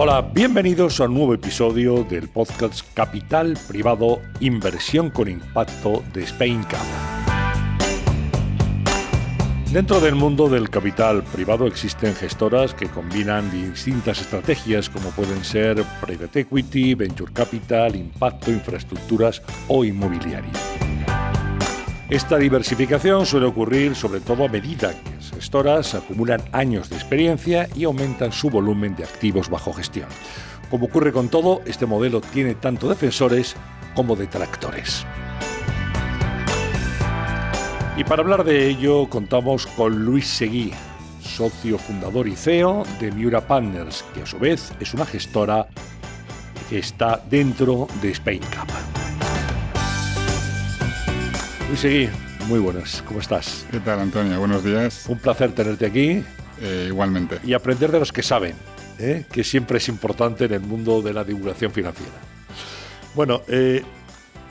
Hola, 0.00 0.30
bienvenidos 0.32 1.00
a 1.00 1.06
un 1.06 1.14
nuevo 1.14 1.34
episodio 1.34 2.04
del 2.04 2.28
podcast 2.28 2.82
Capital 2.94 3.58
Privado 3.66 4.20
Inversión 4.40 5.10
con 5.10 5.28
Impacto 5.28 6.04
de 6.12 6.22
Spain 6.22 6.62
Cap. 6.62 7.27
Dentro 9.72 10.00
del 10.00 10.14
mundo 10.14 10.48
del 10.48 10.70
capital 10.70 11.22
privado 11.24 11.66
existen 11.66 12.14
gestoras 12.14 12.72
que 12.72 12.86
combinan 12.86 13.50
distintas 13.50 14.18
estrategias 14.18 14.88
como 14.88 15.10
pueden 15.10 15.44
ser 15.44 15.84
private 16.00 16.40
equity, 16.40 16.94
venture 16.94 17.30
capital, 17.30 17.94
impacto, 17.94 18.50
infraestructuras 18.50 19.42
o 19.68 19.84
inmobiliario. 19.84 20.50
Esta 22.08 22.38
diversificación 22.38 23.26
suele 23.26 23.44
ocurrir 23.44 23.94
sobre 23.94 24.20
todo 24.20 24.46
a 24.46 24.48
medida 24.48 24.94
que 24.94 25.10
las 25.16 25.32
gestoras 25.32 25.94
acumulan 25.94 26.40
años 26.52 26.88
de 26.88 26.96
experiencia 26.96 27.68
y 27.76 27.84
aumentan 27.84 28.32
su 28.32 28.48
volumen 28.48 28.96
de 28.96 29.04
activos 29.04 29.50
bajo 29.50 29.74
gestión. 29.74 30.08
Como 30.70 30.86
ocurre 30.86 31.12
con 31.12 31.28
todo, 31.28 31.60
este 31.66 31.84
modelo 31.84 32.22
tiene 32.22 32.54
tanto 32.54 32.88
defensores 32.88 33.54
como 33.94 34.16
detractores. 34.16 35.04
Y 37.98 38.04
para 38.04 38.22
hablar 38.22 38.44
de 38.44 38.68
ello 38.68 39.10
contamos 39.10 39.66
con 39.66 40.04
Luis 40.04 40.28
Seguí, 40.28 40.72
socio 41.20 41.78
fundador 41.78 42.28
y 42.28 42.36
CEO 42.36 42.84
de 43.00 43.10
Miura 43.10 43.40
Partners, 43.40 44.04
que 44.14 44.22
a 44.22 44.26
su 44.26 44.38
vez 44.38 44.72
es 44.78 44.94
una 44.94 45.04
gestora 45.04 45.66
que 46.70 46.78
está 46.78 47.20
dentro 47.28 47.88
de 48.00 48.12
Spain 48.12 48.40
Cap. 48.52 48.68
Luis 51.66 51.80
Seguí, 51.80 52.08
muy 52.46 52.60
buenas, 52.60 53.02
¿cómo 53.02 53.18
estás? 53.18 53.66
¿Qué 53.68 53.80
tal, 53.80 53.98
Antonio? 53.98 54.38
Buenos 54.38 54.62
días. 54.62 55.06
Un 55.08 55.18
placer 55.18 55.50
tenerte 55.50 55.84
aquí. 55.84 56.22
Eh, 56.62 56.86
igualmente. 56.86 57.40
Y 57.42 57.52
aprender 57.52 57.90
de 57.90 57.98
los 57.98 58.12
que 58.12 58.22
saben, 58.22 58.54
¿eh? 59.00 59.24
que 59.28 59.42
siempre 59.42 59.78
es 59.78 59.88
importante 59.88 60.44
en 60.44 60.52
el 60.52 60.60
mundo 60.60 61.02
de 61.02 61.12
la 61.12 61.24
divulgación 61.24 61.72
financiera. 61.72 62.14
Bueno, 63.16 63.42
eh, 63.48 63.82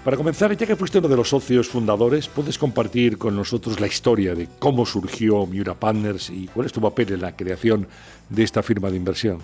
para 0.03 0.17
comenzar, 0.17 0.55
ya 0.55 0.65
que 0.65 0.75
fuiste 0.75 0.99
uno 0.99 1.07
de 1.07 1.17
los 1.17 1.29
socios 1.29 1.67
fundadores, 1.67 2.27
¿puedes 2.27 2.57
compartir 2.57 3.17
con 3.17 3.35
nosotros 3.35 3.79
la 3.79 3.87
historia 3.87 4.35
de 4.35 4.47
cómo 4.59 4.85
surgió 4.85 5.45
Miura 5.45 5.73
Partners 5.73 6.29
y 6.29 6.47
cuál 6.47 6.65
es 6.65 6.73
tu 6.73 6.81
papel 6.81 7.13
en 7.13 7.21
la 7.21 7.35
creación 7.35 7.87
de 8.29 8.43
esta 8.43 8.63
firma 8.63 8.89
de 8.89 8.97
inversión? 8.97 9.39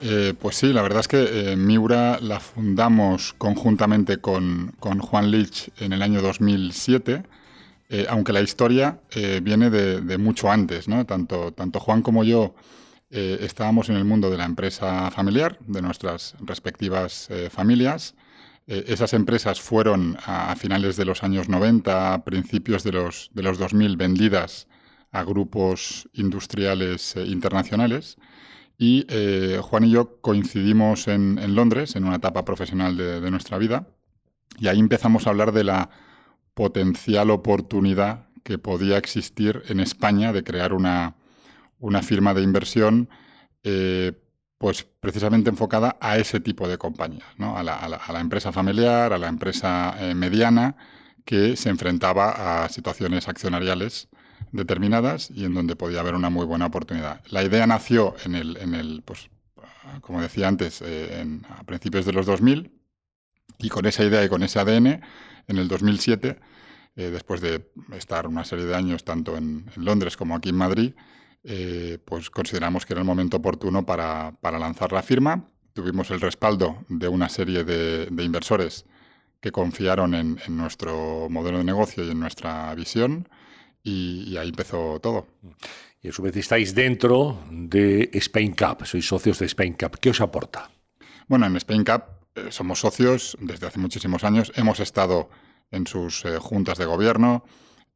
Eh, 0.00 0.34
pues 0.38 0.56
sí, 0.56 0.72
la 0.72 0.82
verdad 0.82 1.00
es 1.00 1.08
que 1.08 1.52
eh, 1.52 1.56
Miura 1.56 2.18
la 2.20 2.38
fundamos 2.38 3.34
conjuntamente 3.36 4.18
con, 4.18 4.72
Juan 4.78 5.30
Lich 5.30 5.70
en 5.78 5.92
el 5.92 6.02
año 6.02 6.22
2007, 6.22 7.22
eh, 7.88 8.06
aunque 8.08 8.32
la 8.32 8.40
historia 8.40 9.00
viene 9.42 9.70
de, 9.70 10.18
mucho 10.18 10.50
antes. 10.50 10.86
¿no? 10.88 11.04
Tanto, 11.04 11.52
tanto 11.52 11.80
Juan 11.80 12.02
como 12.02 12.24
yo 12.24 12.54
estábamos 13.10 13.88
en 13.88 13.96
el 13.96 14.04
mundo 14.04 14.30
de 14.30 14.36
la 14.36 14.44
empresa 14.44 15.10
familiar, 15.10 15.58
de 15.66 15.80
nuestras 15.80 16.36
respectivas 16.40 17.28
familias. 17.50 18.14
Esas 18.68 19.14
empresas 19.14 19.62
fueron 19.62 20.18
a, 20.24 20.54
finales 20.54 20.96
de 20.96 21.06
los 21.06 21.24
años 21.24 21.48
90, 21.48 22.14
a 22.14 22.24
principios 22.24 22.84
de 22.84 22.92
los, 22.92 23.30
de 23.32 23.42
los 23.42 23.58
2000, 23.58 23.96
vendidas 23.96 24.68
a 25.10 25.24
grupos 25.24 26.08
industriales 26.12 27.16
internacionales. 27.16 28.18
Y 28.78 29.06
eh, 29.08 29.58
Juan 29.60 29.84
y 29.84 29.90
yo 29.90 30.20
coincidimos 30.20 31.08
en, 31.08 31.54
Londres, 31.54 31.96
en 31.96 32.04
una 32.04 32.16
etapa 32.16 32.44
profesional 32.44 32.96
de, 32.96 33.30
nuestra 33.30 33.58
vida, 33.58 33.88
y 34.56 34.68
ahí 34.68 34.78
empezamos 34.78 35.26
a 35.26 35.30
hablar 35.30 35.52
de 35.52 35.64
la 35.64 35.90
potencial 36.54 37.30
oportunidad 37.30 38.28
que 38.44 38.58
podía 38.58 38.96
existir 38.96 39.62
en 39.68 39.80
España 39.80 40.32
de 40.32 40.44
crear 40.44 40.72
una, 40.72 41.16
firma 42.02 42.34
de 42.34 42.42
inversión, 42.42 43.08
eh, 43.64 44.12
pues 44.58 44.86
precisamente 45.00 45.50
enfocada 45.50 45.96
a 46.00 46.18
ese 46.18 46.40
tipo 46.40 46.68
de 46.68 46.78
compañías, 46.78 47.28
a, 47.38 47.62
la, 47.62 48.20
empresa 48.20 48.52
familiar, 48.52 49.12
a 49.12 49.18
la 49.18 49.28
empresa 49.28 49.94
eh, 50.00 50.14
mediana, 50.14 50.76
que 51.24 51.56
se 51.56 51.68
enfrentaba 51.68 52.64
a 52.64 52.68
situaciones 52.68 53.28
accionariales 53.28 54.08
determinadas 54.50 55.30
y 55.30 55.44
en 55.44 55.54
donde 55.54 55.76
podía 55.76 56.00
haber 56.00 56.14
una 56.14 56.30
muy 56.30 56.46
buena 56.46 56.66
oportunidad. 56.66 57.22
La 57.28 57.44
idea 57.44 57.66
nació 57.66 58.16
en 58.24 58.34
el, 58.34 58.56
en 58.56 58.74
el 58.74 59.02
pues, 59.04 59.30
como 60.00 60.20
decía 60.20 60.48
antes, 60.48 60.82
eh, 60.84 61.40
a 61.48 61.64
principios 61.64 62.04
de 62.04 62.12
los 62.12 62.26
2000 62.26 62.72
y 63.58 63.68
con 63.68 63.86
esa 63.86 64.04
idea 64.04 64.24
y 64.24 64.28
con 64.28 64.42
ese 64.42 64.58
ADN, 64.58 64.86
en 65.48 65.58
el 65.58 65.68
2007, 65.68 66.38
eh, 66.96 67.10
después 67.10 67.40
de 67.40 67.70
estar 67.92 68.26
una 68.26 68.44
serie 68.44 68.66
de 68.66 68.74
años 68.74 69.04
tanto 69.04 69.36
en, 69.36 69.70
Londres 69.76 70.16
como 70.16 70.36
aquí 70.36 70.50
en 70.50 70.56
Madrid, 70.56 70.94
eh, 71.44 71.98
pues 72.04 72.30
consideramos 72.30 72.84
que 72.84 72.94
era 72.94 73.00
el 73.00 73.06
momento 73.06 73.38
oportuno 73.38 73.86
para, 73.86 74.32
lanzar 74.42 74.92
la 74.92 75.02
firma. 75.02 75.44
Tuvimos 75.72 76.10
el 76.10 76.20
respaldo 76.20 76.84
de 76.88 77.08
una 77.08 77.28
serie 77.28 77.64
de, 77.64 78.08
inversores 78.22 78.84
que 79.40 79.52
confiaron 79.52 80.14
en, 80.14 80.38
en, 80.46 80.56
nuestro 80.56 81.28
modelo 81.30 81.58
de 81.58 81.64
negocio 81.64 82.04
y 82.04 82.10
en 82.10 82.18
nuestra 82.18 82.74
visión 82.74 83.28
y, 83.82 84.36
ahí 84.36 84.48
empezó 84.48 85.00
todo. 85.00 85.26
Y 86.02 86.08
a 86.08 86.12
su 86.12 86.22
vez 86.22 86.36
estáis 86.36 86.74
dentro 86.74 87.42
de 87.50 88.10
Spain 88.12 88.54
Cup, 88.54 88.86
sois 88.86 89.06
socios 89.06 89.38
de 89.38 89.46
Spain 89.46 89.74
Cup. 89.74 89.98
¿Qué 90.00 90.10
os 90.10 90.20
aporta? 90.20 90.70
Bueno, 91.26 91.46
en 91.46 91.56
Spain 91.56 91.84
Cup 91.84 92.02
eh, 92.34 92.48
somos 92.50 92.80
socios 92.80 93.36
desde 93.40 93.66
hace 93.66 93.78
muchísimos 93.78 94.24
años. 94.24 94.52
Hemos 94.54 94.80
estado 94.80 95.28
en 95.70 95.86
sus 95.86 96.24
eh, 96.24 96.38
juntas 96.38 96.78
de 96.78 96.84
gobierno 96.84 97.44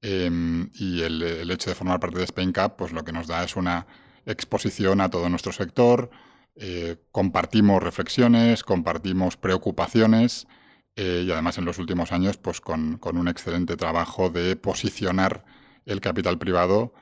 em, 0.03 0.71
y 0.75 1.03
el, 1.03 1.51
hecho 1.51 1.71
de 1.71 1.77
formar 1.77 2.01
parte 2.01 2.19
de 2.19 2.25
Spain 2.25 2.53
Cup, 2.53 2.77
pues 2.77 2.93
lo 2.93 3.05
que 3.05 3.13
nos 3.13 3.27
da 3.27 3.45
es 3.45 3.57
una 3.57 3.87
exposición 4.27 5.01
a 5.01 5.09
todo 5.11 5.29
nuestro 5.29 5.53
sector. 5.53 6.11
Eh, 6.57 6.97
compartimos 7.11 7.83
reflexiones, 7.83 8.63
compartimos 8.63 9.37
preocupaciones 9.37 10.47
y 10.95 11.31
además 11.31 11.57
en 11.57 11.65
los 11.65 11.79
últimos 11.79 12.13
años, 12.13 12.37
pues 12.37 12.61
con, 12.61 13.01
un 13.03 13.29
excelente 13.29 13.77
trabajo 13.77 14.29
de 14.29 14.57
posicionar 14.57 15.43
el 15.87 16.01
capital 16.01 16.39
privado 16.39 16.93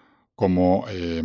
como, 0.40 0.86
eh, 0.88 1.22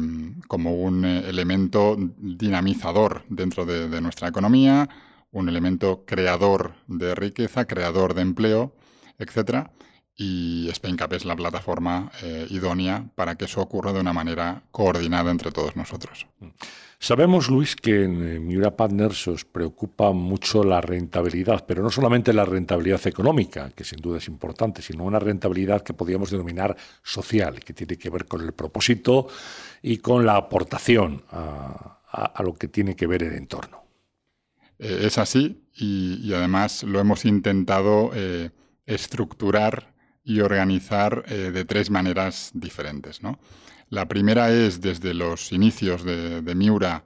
como 0.50 0.74
un 0.76 1.06
eh, 1.06 1.30
elemento 1.30 1.96
dinamizador 2.18 3.24
dentro 3.30 3.66
de, 3.66 4.02
nuestra 4.02 4.28
economía, 4.28 4.90
un 5.32 5.48
elemento 5.48 6.04
creador 6.06 6.76
de 6.88 7.16
riqueza, 7.16 7.66
creador 7.66 8.14
de 8.14 8.24
empleo, 8.24 8.76
etc. 9.18 9.70
Y 10.18 10.70
SpainCap 10.74 11.12
es 11.14 11.26
la 11.26 11.36
plataforma 11.36 12.10
eh, 12.24 12.48
idónea 12.50 13.06
para 13.16 13.36
que 13.36 13.46
eso 13.46 13.62
ocurra 13.62 13.92
de 13.92 14.00
una 14.00 14.14
manera 14.14 14.64
coordinada 14.72 15.30
entre 15.30 15.52
todos 15.52 15.76
nosotros. 15.76 16.26
Sabemos, 17.00 17.50
Luis, 17.50 17.76
que 17.76 18.06
en 18.06 18.48
Miura 18.48 18.76
Partners 18.76 19.28
os 19.28 19.44
preocupa 19.44 20.12
mucho 20.12 20.64
la 20.64 20.80
rentabilidad, 20.80 21.66
pero 21.68 21.84
no 21.84 21.92
solamente 21.92 22.32
la 22.32 22.46
rentabilidad 22.46 23.06
económica, 23.06 23.70
que 23.72 23.84
sin 23.84 24.00
duda 24.00 24.20
es 24.20 24.28
importante, 24.28 24.82
sino 24.82 25.04
una 25.04 25.20
rentabilidad 25.20 25.84
que 25.84 25.94
podríamos 25.94 26.32
denominar 26.32 26.76
social, 27.04 27.60
que 27.60 27.74
tiene 27.74 27.98
que 27.98 28.10
ver 28.10 28.26
con 28.26 28.42
el 28.42 28.54
propósito 28.54 29.28
y 29.82 29.98
con 29.98 30.26
la 30.26 30.38
aportación 30.38 31.24
a, 31.32 31.92
lo 32.42 32.54
que 32.54 32.70
tiene 32.70 32.96
que 32.96 33.08
ver 33.08 33.24
el 33.24 33.34
entorno. 33.34 33.84
Eh, 34.80 35.02
es 35.04 35.18
así 35.18 35.68
y, 35.76 36.34
además 36.34 36.84
lo 36.84 37.00
hemos 37.02 37.26
intentado 37.26 38.12
eh, 38.14 38.52
estructurar 38.86 39.95
y 40.26 40.42
organizar 40.42 41.24
de 41.26 41.66
tres 41.66 41.90
maneras 41.90 42.50
diferentes. 42.54 43.22
La 43.90 44.08
primera 44.08 44.52
es 44.52 44.82
desde 44.82 45.14
los 45.14 45.52
inicios 45.52 46.04
de, 46.04 46.56
Miura, 46.56 47.06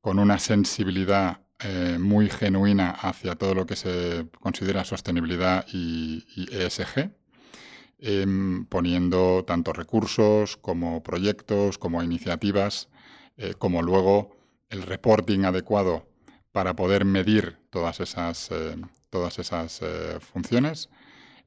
con 0.00 0.18
una 0.18 0.38
sensibilidad 0.38 1.40
eh, 1.58 1.96
muy 1.98 2.28
genuina 2.28 2.90
hacia 2.90 3.34
todo 3.34 3.54
lo 3.54 3.66
que 3.66 3.76
se 3.76 4.26
considera 4.38 4.84
sostenibilidad 4.84 5.66
y, 5.72 6.24
ESG, 6.52 7.10
em, 7.98 8.66
poniendo 8.66 9.44
tanto 9.46 9.72
recursos 9.72 10.58
como 10.58 11.02
proyectos, 11.02 11.78
como 11.78 12.02
iniciativas, 12.02 12.88
eh, 13.38 13.54
como 13.58 13.82
luego 13.82 14.36
el 14.68 14.82
reporting 14.82 15.44
adecuado 15.44 16.06
para 16.52 16.76
poder 16.76 17.04
medir 17.06 17.58
todas 17.70 18.00
esas, 18.00 18.50
eh, 18.50 18.76
todas 19.10 19.38
esas 19.38 19.80
funciones 20.20 20.90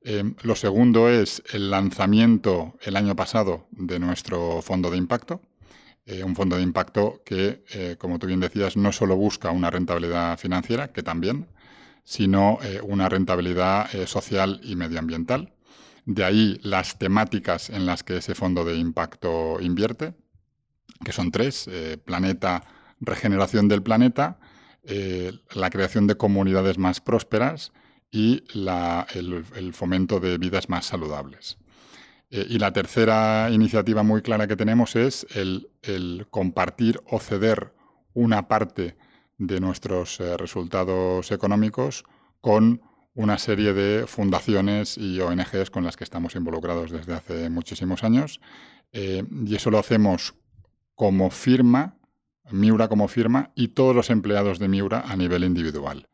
Em, 0.04 0.34
lo 0.42 0.56
segundo 0.56 1.10
es 1.10 1.44
el 1.54 1.70
lanzamiento 1.70 2.76
el 2.82 2.96
año 2.96 3.16
pasado 3.16 3.68
de 3.70 4.00
nuestro 4.00 4.62
fondo 4.64 4.90
de 4.90 4.98
impacto. 4.98 5.42
Eh, 6.08 6.24
un 6.24 6.36
fondo 6.36 6.58
de 6.58 6.64
impacto 6.64 7.22
que, 7.24 7.64
eh, 7.74 7.96
como 8.00 8.18
tú 8.18 8.26
bien 8.26 8.40
decías, 8.40 8.76
no 8.76 8.92
solo 8.92 9.16
busca 9.16 9.52
una 9.52 9.70
rentabilidad 9.70 10.40
financiera, 10.40 10.92
que 10.92 11.04
también, 11.04 11.48
sino 12.04 12.58
eh, 12.64 12.82
una 12.84 13.10
rentabilidad 13.10 13.90
social 14.08 14.60
y 14.64 14.76
medioambiental. 14.76 15.54
De 16.06 16.24
ahí 16.24 16.60
las 16.64 16.98
temáticas 16.98 17.70
en 17.70 17.86
las 17.86 18.04
que 18.04 18.18
ese 18.18 18.34
fondo 18.34 18.66
de 18.66 18.76
impacto 18.78 19.60
invierte, 19.62 20.16
que 21.06 21.12
son 21.12 21.30
tres, 21.30 21.70
planeta, 22.06 22.64
regeneración 23.00 23.68
del 23.68 23.84
planeta, 23.84 24.40
la 25.54 25.70
creación 25.70 26.08
de 26.08 26.18
comunidades 26.18 26.80
más 26.80 27.02
prósperas 27.02 27.72
y 28.12 28.44
el, 29.16 29.74
fomento 29.74 30.20
de 30.20 30.38
vidas 30.38 30.70
más 30.70 30.86
saludables. 30.86 31.58
Eh, 32.30 32.46
y 32.50 32.60
la 32.60 32.74
tercera 32.74 33.50
iniciativa 33.52 34.04
muy 34.04 34.22
clara 34.22 34.48
que 34.48 34.58
tenemos 34.58 34.96
es 34.96 35.26
el, 35.34 35.70
compartir 36.30 37.02
o 37.10 37.20
ceder 37.20 37.74
una 38.14 38.48
parte 38.48 38.98
de 39.38 39.60
nuestros 39.60 40.20
eh, 40.20 40.38
resultados 40.38 41.32
económicos 41.32 42.04
con 42.42 42.82
una 43.14 43.38
serie 43.38 43.74
de 43.74 44.08
fundaciones 44.08 44.98
y 44.98 45.20
ONGs 45.20 45.70
con 45.70 45.84
las 45.84 45.98
que 45.98 46.04
estamos 46.04 46.36
involucrados 46.36 46.92
desde 46.92 47.14
hace 47.14 47.50
muchísimos 47.50 48.04
años. 48.04 48.40
Eh, 48.92 49.24
y 49.46 49.56
eso 49.56 49.72
lo 49.72 49.80
hacemos 49.80 50.36
como 50.96 51.30
firma, 51.30 51.98
Miura 52.52 52.88
como 52.90 53.08
firma, 53.08 53.52
y 53.56 53.70
todos 53.70 53.96
los 53.96 54.10
empleados 54.10 54.60
de 54.60 54.68
Miura 54.68 55.02
a 55.08 55.16
nivel 55.16 55.44
individual. 55.44 56.08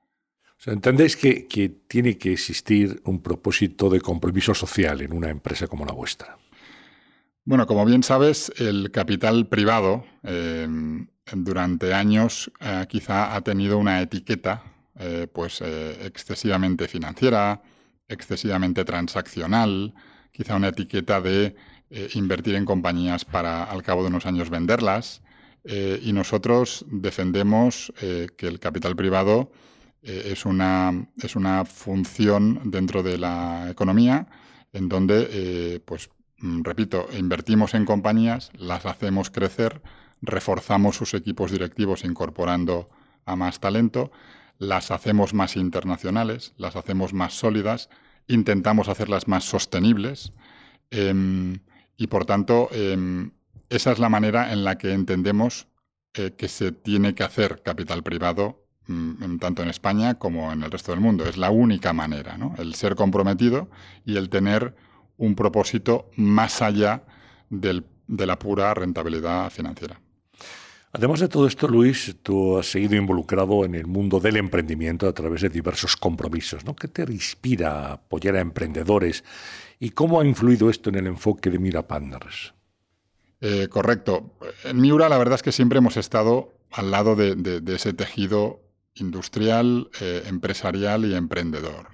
¿Entendéis 0.66 1.16
que, 1.16 1.70
tiene 1.88 2.18
que 2.18 2.34
existir 2.34 3.02
un 3.06 3.22
propósito 3.22 3.90
de 3.90 4.02
compromiso 4.02 4.54
social 4.56 5.02
en 5.02 5.14
una 5.14 5.30
empresa 5.30 5.68
como 5.68 5.86
la 5.86 5.94
vuestra? 5.94 6.38
Bueno, 7.46 7.68
como 7.68 7.86
bien 7.86 8.04
sabes, 8.04 8.52
el 8.58 8.92
capital 8.92 9.48
privado 9.48 10.04
eh, 10.24 10.68
durante 11.34 11.94
años 11.94 12.52
eh, 12.60 12.86
quizá 12.90 13.36
ha 13.36 13.42
tenido 13.42 13.78
una 13.78 14.02
etiqueta 14.02 14.64
eh, 15.00 15.28
pues, 15.32 15.62
excesivamente 15.62 16.88
financiera, 16.88 17.62
excesivamente 18.08 18.84
transaccional, 18.84 19.94
quizá 20.32 20.56
una 20.56 20.70
etiqueta 20.70 21.22
de 21.22 21.56
invertir 22.16 22.56
en 22.56 22.66
compañías 22.66 23.24
para 23.24 23.64
al 23.64 23.82
cabo 23.82 24.02
de 24.02 24.10
unos 24.10 24.26
años 24.26 24.50
venderlas. 24.50 25.22
y 25.64 26.12
nosotros 26.14 26.86
defendemos 26.90 27.94
que 28.00 28.48
el 28.48 28.60
capital 28.60 28.96
privado 28.96 29.52
eh, 30.02 30.30
es, 30.32 30.46
una, 30.46 31.08
es 31.22 31.36
una 31.36 31.66
función 31.66 32.62
dentro 32.66 33.04
de 33.04 33.18
la 33.18 33.68
economía 33.70 34.28
en 34.74 34.90
donde, 34.90 35.28
eh, 35.32 35.80
pues, 35.84 36.10
mm, 36.40 36.64
repito, 36.64 37.08
invertimos 37.18 37.74
en 37.74 37.86
compañías, 37.86 38.52
las 38.58 38.86
hacemos 38.86 39.30
crecer, 39.30 39.82
reforzamos 40.22 40.96
sus 40.96 41.14
equipos 41.14 41.52
directivos 41.52 42.04
incorporando 42.04 42.90
a 43.26 43.36
más 43.36 43.60
talento, 43.60 44.12
las 44.58 44.92
hacemos 44.92 45.34
más 45.34 45.56
internacionales, 45.56 46.54
las 46.58 46.76
hacemos 46.76 47.14
más 47.14 47.34
sólidas, 47.34 47.90
intentamos 48.28 48.90
hacerlas 48.90 49.28
más 49.28 49.44
sostenibles 49.44 50.34
em, 50.92 51.60
y 51.98 52.08
por 52.08 52.26
tanto 52.26 52.70
em, 52.72 53.32
esa 53.70 53.92
es 53.92 54.00
la 54.00 54.10
manera 54.10 54.52
en 54.52 54.64
la 54.64 54.78
que 54.78 54.94
entendemos 54.94 55.68
eh, 56.14 56.34
que 56.38 56.48
se 56.48 56.72
tiene 56.72 57.16
que 57.16 57.24
hacer 57.24 57.62
capital 57.64 58.04
privado 58.04 58.67
Mm, 58.88 59.38
tanto 59.40 59.64
en 59.64 59.70
España 59.70 60.16
como 60.16 60.52
en 60.52 60.64
el 60.64 60.72
resto 60.72 60.92
del 60.92 61.02
mundo. 61.02 61.26
Es 61.26 61.38
la 61.38 61.52
única 61.52 61.92
manera, 61.92 62.38
¿no? 62.38 62.56
El 62.58 62.74
ser 62.74 62.96
comprometido 62.96 63.70
y 64.06 64.16
el 64.16 64.30
tener 64.30 64.76
un 65.18 65.36
propósito 65.36 66.10
más 66.16 66.62
allá 66.62 67.04
de 67.50 67.84
la 68.08 68.40
pura 68.40 68.74
rentabilidad 68.74 69.50
financiera. 69.50 70.00
Además 70.94 71.20
de 71.20 71.28
todo 71.28 71.48
esto, 71.48 71.68
Luis, 71.68 72.16
tú 72.24 72.58
has 72.58 72.72
seguido 72.72 72.96
involucrado 72.96 73.66
en 73.66 73.76
el 73.76 73.88
mundo 73.88 74.22
del 74.22 74.38
emprendimiento 74.38 75.08
a 75.08 75.14
través 75.14 75.42
de 75.42 75.50
diversos 75.50 75.98
compromisos. 75.98 76.64
¿no? 76.64 76.76
¿Qué 76.76 76.88
te 76.88 77.04
inspira 77.04 77.90
a 77.90 77.94
apoyar 77.94 78.38
a 78.38 78.42
emprendedores 78.42 79.24
y 79.80 79.90
cómo 79.90 80.22
ha 80.22 80.26
influido 80.26 80.70
esto 80.70 80.90
en 80.90 80.96
el 80.96 81.08
enfoque 81.08 81.50
de 81.50 81.60
Mira 81.60 81.88
Partners? 81.88 82.54
Eh, 83.42 83.68
correcto. 83.70 84.38
En 84.64 84.80
Miura 84.80 85.10
la 85.10 85.18
verdad 85.18 85.36
es 85.36 85.44
que 85.44 85.52
siempre 85.52 85.80
hemos 85.80 85.98
estado 85.98 86.54
al 86.72 86.90
lado 86.90 87.16
de 87.16 87.62
ese 87.76 87.94
tejido 87.94 88.67
industrial, 89.00 89.90
eh, 90.02 90.24
empresarial 90.28 91.06
y 91.06 91.16
emprendedor. 91.16 91.88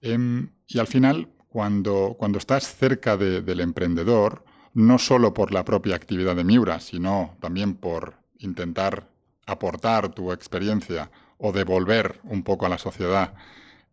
Em, 0.00 0.50
y 0.66 0.78
al 0.78 0.86
final, 0.86 1.28
cuando, 1.48 2.16
cuando 2.18 2.38
estás 2.38 2.74
cerca 2.74 3.16
del 3.16 3.60
emprendedor, 3.60 4.44
no 4.74 4.98
solo 4.98 5.32
por 5.32 5.52
la 5.52 5.64
propia 5.64 5.96
actividad 5.96 6.36
de 6.36 6.44
Miura, 6.44 6.80
sino 6.80 7.36
también 7.40 7.74
por 7.74 8.16
intentar 8.38 9.08
aportar 9.46 10.12
tu 10.12 10.32
experiencia 10.32 11.10
o 11.38 11.52
devolver 11.52 12.20
un 12.24 12.42
poco 12.42 12.66
a 12.66 12.68
la 12.68 12.78
sociedad, 12.78 13.34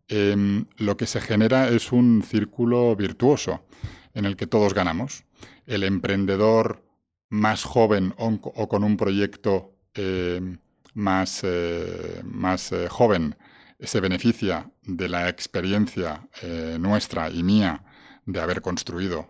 em, 0.08 0.66
lo 0.76 0.96
que 0.96 1.06
se 1.06 1.20
genera 1.20 1.68
es 1.68 1.92
un 1.92 2.22
círculo 2.22 2.94
virtuoso 2.96 3.64
en 4.12 4.26
el 4.26 4.36
que 4.36 4.46
todos 4.46 4.74
ganamos. 4.74 5.24
El 5.66 5.84
emprendedor 5.84 6.84
más 7.30 7.64
joven 7.64 8.14
o, 8.18 8.68
con 8.68 8.84
un 8.84 8.96
proyecto 8.96 9.72
em, 9.94 10.58
más, 10.94 11.40
eh, 11.42 12.22
más 12.24 12.72
eh, 12.72 12.88
joven. 12.88 13.36
Se 13.80 14.00
beneficia 14.00 14.70
de 14.82 15.08
la 15.08 15.28
experiencia 15.28 16.26
eh, 16.42 16.78
nuestra 16.80 17.28
y 17.30 17.42
mía 17.42 17.84
de 18.24 18.40
haber 18.40 18.62
construido 18.62 19.28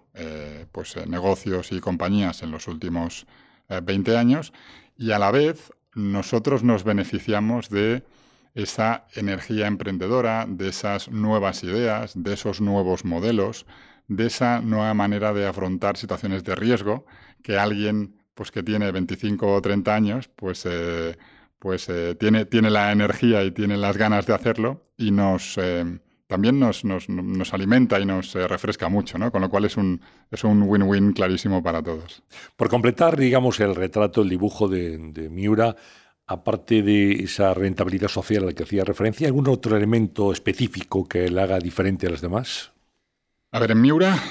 pues, 0.71 0.97
negocios 1.09 1.73
y 1.73 1.81
compañías 1.81 2.45
en 2.45 2.53
los 2.53 2.69
últimos 2.69 3.27
20 3.69 4.17
años 4.17 4.53
y 4.97 5.11
a 5.11 5.19
la 5.19 5.33
vez 5.33 5.73
nosotros 5.97 6.63
nos 6.63 6.85
beneficiamos 6.85 7.71
de 7.71 8.05
esa 8.55 9.09
energía 9.17 9.67
emprendedora, 9.67 10.47
de 10.49 10.69
esas 10.69 11.09
nuevas 11.09 11.65
ideas, 11.65 12.13
de 12.15 12.35
esos 12.35 12.61
nuevos 12.61 13.05
modelos, 13.05 13.67
de 14.07 14.27
esa 14.27 14.61
nueva 14.61 14.95
manera 14.95 15.33
de 15.33 15.45
afrontar 15.45 15.97
situaciones 15.97 16.45
de 16.45 16.55
riesgo 16.55 17.05
que 17.43 17.59
alguien 17.59 18.23
pues, 18.35 18.53
que 18.53 18.63
tiene 18.63 18.93
25 18.93 19.55
o 19.55 19.61
30 19.61 19.93
años 19.93 20.29
pues, 20.29 20.69
pues 21.65 21.89
eh, 21.89 22.15
tiene, 22.15 22.45
tiene 22.45 22.69
la 22.69 22.93
energía 22.93 23.43
y 23.43 23.51
tiene 23.51 23.79
las 23.79 23.97
ganas 23.97 24.27
de 24.27 24.35
hacerlo 24.35 24.83
y 24.99 25.11
nos 25.11 25.57
eh, 25.57 25.99
también 26.27 26.61
nos, 26.61 26.85
nos, 26.85 27.09
nos, 27.09 27.55
alimenta 27.55 27.99
y 27.99 28.05
nos 28.05 28.37
eh, 28.37 28.47
refresca 28.47 28.91
mucho, 28.91 29.17
¿no? 29.17 29.33
Con 29.33 29.41
lo 29.41 29.49
cual 29.49 29.65
es 29.65 29.79
un 29.79 29.99
es 30.31 30.45
un 30.45 30.65
win-win 30.65 31.15
clarísimo 31.15 31.63
para 31.63 31.83
todos. 31.83 32.23
Por 32.55 32.69
completar, 32.69 33.17
digamos, 33.17 33.61
el 33.61 33.75
retrato, 33.75 34.21
el 34.21 34.29
dibujo 34.29 34.69
de, 34.69 34.99
de 34.99 35.31
Miura, 35.31 35.75
aparte 36.27 36.83
de 36.83 37.13
esa 37.13 37.55
rentabilidad 37.55 38.09
social 38.09 38.43
a 38.43 38.47
la 38.49 38.53
que 38.53 38.65
hacía 38.65 38.85
referencia, 38.85 39.27
¿algún 39.27 39.49
otro 39.49 39.75
elemento 39.75 40.33
específico 40.33 41.09
que 41.09 41.31
la 41.31 41.45
haga 41.45 41.59
diferente 41.61 42.07
a 42.09 42.11
las 42.11 42.21
demás? 42.21 42.73
A 43.53 43.59
ver, 43.59 43.71
en 43.71 43.81
Miura 43.81 44.23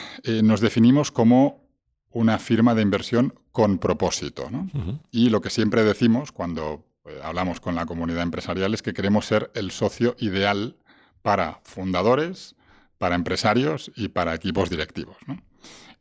nos 0.44 0.62
definimos 0.62 1.10
como 1.10 1.64
una 2.12 2.38
firma 2.38 2.76
de 2.76 2.84
inversión 2.84 3.34
con 3.52 3.80
propósito. 3.80 4.52
¿no? 4.52 4.70
Y 5.10 5.32
lo 5.32 5.42
que 5.42 5.50
siempre 5.50 5.84
decimos 5.84 6.32
cuando 6.32 6.93
pues, 7.04 7.22
hablamos 7.22 7.60
con 7.60 7.76
la 7.76 7.86
comunidad 7.86 8.24
empresarial 8.24 8.74
es 8.74 8.82
que 8.82 8.94
queremos 8.94 9.26
ser 9.26 9.52
el 9.56 9.72
socio 9.72 10.16
ideal 10.20 10.78
para 11.22 11.60
fundadores, 11.64 12.56
para 12.98 13.16
empresarios 13.16 13.92
y 13.96 14.08
para 14.08 14.34
equipos 14.34 14.70
directivos. 14.70 15.18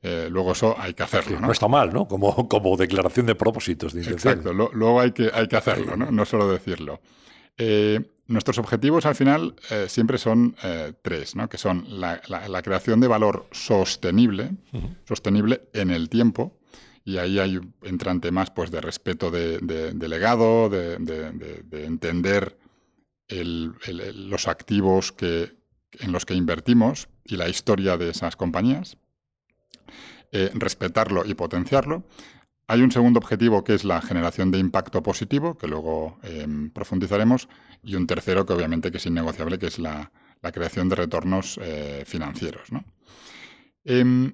Eh, 0.02 0.28
luego 0.30 0.52
eso 0.52 0.76
hay 0.78 0.94
que 0.94 1.02
hacerlo. 1.02 1.40
¿no? 1.40 1.50
está 1.50 1.68
mal, 1.68 1.92
¿no? 1.92 2.06
Como, 2.06 2.48
como 2.48 2.76
declaración 2.76 3.26
de 3.26 3.34
propósitos. 3.34 3.92
De 3.92 4.02
Exacto, 4.02 4.52
luego 4.52 5.00
hay 5.00 5.12
que, 5.12 5.30
hay 5.32 5.48
que 5.48 5.56
hacerlo, 5.56 5.96
¿no? 5.96 6.10
no 6.10 6.24
solo 6.24 6.50
decirlo. 6.50 7.00
Eh, 7.58 8.00
nuestros 8.28 8.58
objetivos 8.58 9.04
al 9.04 9.14
final 9.14 9.56
eh, 9.70 9.86
siempre 9.88 10.18
son 10.18 10.56
tres, 11.02 11.36
¿no? 11.36 11.48
que 11.48 11.58
son 11.58 11.84
la, 12.00 12.20
creación 12.62 13.00
de 13.00 13.08
valor 13.08 13.46
sostenible, 13.50 14.52
sostenible 15.04 15.68
en 15.72 15.90
el 15.90 16.08
tiempo, 16.08 16.56
y 17.04 17.18
ahí 17.18 17.38
hay, 17.38 17.60
entran 17.82 18.20
temas 18.20 18.50
pues, 18.50 18.70
de 18.70 18.80
respeto 18.80 19.30
de, 19.30 19.60
legado, 20.08 20.68
de, 20.68 21.84
entender 21.84 22.58
los 23.28 24.48
activos 24.48 25.12
que, 25.12 25.56
en 25.98 26.12
los 26.12 26.24
que 26.24 26.34
invertimos 26.34 27.08
y 27.24 27.36
la 27.36 27.48
historia 27.48 27.96
de 27.96 28.10
esas 28.10 28.36
compañías, 28.36 28.96
eh, 30.30 30.50
respetarlo 30.54 31.24
y 31.26 31.34
potenciarlo. 31.34 32.04
Hay 32.68 32.80
un 32.80 32.92
segundo 32.92 33.18
objetivo 33.18 33.64
que 33.64 33.74
es 33.74 33.84
la 33.84 34.00
generación 34.00 34.50
de 34.50 34.58
impacto 34.58 35.02
positivo, 35.02 35.58
que 35.58 35.66
luego 35.66 36.18
em, 36.22 36.70
profundizaremos, 36.70 37.48
y 37.82 37.96
un 37.96 38.06
tercero 38.06 38.46
que 38.46 38.52
obviamente 38.52 38.90
que 38.90 38.96
es 38.96 39.06
innegociable, 39.06 39.58
que 39.58 39.66
es 39.66 39.78
la, 39.78 40.10
creación 40.52 40.88
de 40.88 40.96
retornos 40.96 41.60
eh, 41.62 42.02
financieros. 42.06 42.68
Em, 43.84 44.32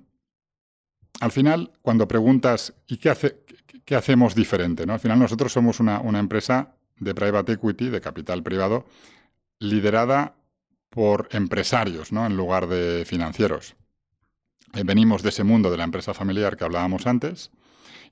al 1.20 1.32
final, 1.32 1.72
cuando 1.82 2.06
preguntas, 2.06 2.74
¿y 2.86 2.98
qué, 2.98 3.10
hace, 3.10 3.44
qué 3.84 3.96
hacemos 3.96 4.34
diferente? 4.34 4.86
¿no? 4.86 4.92
Al 4.92 5.00
final 5.00 5.18
nosotros 5.18 5.52
somos 5.52 5.80
una, 5.80 6.00
empresa 6.18 6.76
de 6.96 7.14
private 7.14 7.52
equity, 7.52 7.88
de 7.88 8.00
capital 8.00 8.42
privado, 8.42 8.86
liderada 9.58 10.36
por 10.90 11.28
empresarios, 11.32 12.12
¿no? 12.12 12.26
en 12.26 12.36
lugar 12.36 12.68
de 12.68 13.04
financieros. 13.04 13.76
Eh, 14.74 14.82
venimos 14.84 15.22
de 15.22 15.30
ese 15.30 15.44
mundo 15.44 15.70
de 15.70 15.76
la 15.76 15.84
empresa 15.84 16.14
familiar 16.14 16.56
que 16.56 16.64
hablábamos 16.64 17.06
antes, 17.06 17.50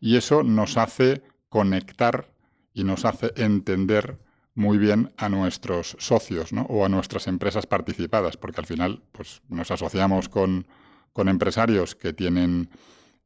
y 0.00 0.16
eso 0.16 0.42
nos 0.42 0.76
hace 0.76 1.22
conectar 1.48 2.32
y 2.72 2.84
nos 2.84 3.04
hace 3.04 3.32
entender 3.36 4.18
muy 4.54 4.78
bien 4.78 5.12
a 5.16 5.28
nuestros 5.28 5.96
socios 5.98 6.52
¿no? 6.52 6.62
o 6.62 6.84
a 6.84 6.88
nuestras 6.88 7.28
empresas 7.28 7.66
participadas, 7.66 8.36
porque 8.36 8.60
al 8.60 8.66
final 8.66 9.02
pues, 9.12 9.42
nos 9.48 9.70
asociamos 9.70 10.28
con, 10.28 10.66
con 11.16 11.30
empresarios 11.30 11.94
que 11.94 12.12
tienen, 12.12 12.68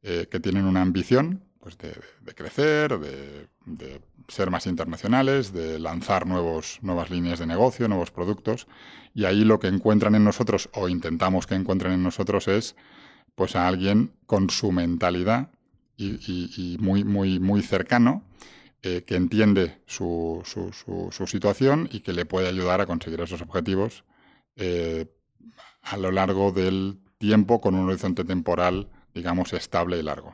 eh, 0.01 0.25
que 0.31 0.39
tienen 0.39 0.63
una 0.63 0.81
ambición 0.81 1.43
pues 1.59 1.77
de, 1.77 1.93
crecer, 2.33 2.97
de, 2.97 4.01
ser 4.29 4.49
más 4.49 4.65
internacionales, 4.65 5.51
de 5.51 5.77
lanzar 5.77 6.25
nuevos, 6.25 6.79
nuevas 6.81 7.09
líneas 7.09 7.39
de 7.39 7.47
negocio, 7.47 7.89
nuevos 7.89 8.09
productos. 8.09 8.65
Y 9.13 9.25
ahí 9.25 9.43
lo 9.43 9.59
que 9.59 9.67
encuentran 9.67 10.15
en 10.15 10.23
nosotros, 10.23 10.69
o 10.73 10.87
intentamos 10.87 11.47
que 11.47 11.55
encuentren 11.55 11.91
en 11.91 12.01
nosotros, 12.01 12.47
es 12.47 12.77
pues 13.35 13.57
a 13.57 13.67
alguien 13.67 14.13
con 14.25 14.49
su 14.49 14.71
mentalidad 14.71 15.49
y, 15.97 16.77
muy, 16.79 17.03
muy, 17.03 17.39
muy 17.39 17.61
cercano, 17.61 18.23
eh, 18.83 19.03
que 19.05 19.17
entiende 19.17 19.81
su, 19.85 20.43
su, 20.45 21.27
situación 21.27 21.89
y 21.91 21.99
que 21.99 22.13
le 22.13 22.25
puede 22.25 22.47
ayudar 22.47 22.79
a 22.79 22.85
conseguir 22.85 23.19
esos 23.19 23.41
objetivos 23.41 24.05
eh, 24.55 25.07
a 25.81 25.97
lo 25.97 26.09
largo 26.11 26.53
del 26.53 27.00
tiempo 27.21 27.61
con 27.61 27.75
un 27.75 27.87
horizonte 27.87 28.25
temporal, 28.25 28.89
digamos, 29.13 29.53
estable 29.53 29.99
y 29.99 30.03
largo. 30.03 30.33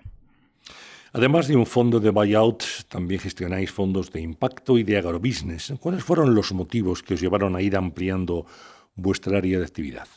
Además 1.13 1.47
de 1.47 1.55
un 1.55 1.65
fondo 1.65 1.99
de 1.99 2.11
buyout, 2.11 2.63
también 2.87 3.19
gestionáis 3.19 3.71
fondos 3.71 4.11
de 4.11 4.21
impacto 4.21 4.77
y 4.77 4.83
de 4.83 4.97
agrobusiness. 4.97 5.73
¿Cuáles 5.79 6.03
fueron 6.03 6.33
los 6.33 6.51
motivos 6.53 7.03
que 7.03 7.15
os 7.15 7.21
llevaron 7.21 7.55
a 7.55 7.61
ir 7.61 7.75
ampliando 7.75 8.45
vuestra 8.95 9.37
área 9.37 9.59
de 9.59 9.65
actividad? 9.65 10.07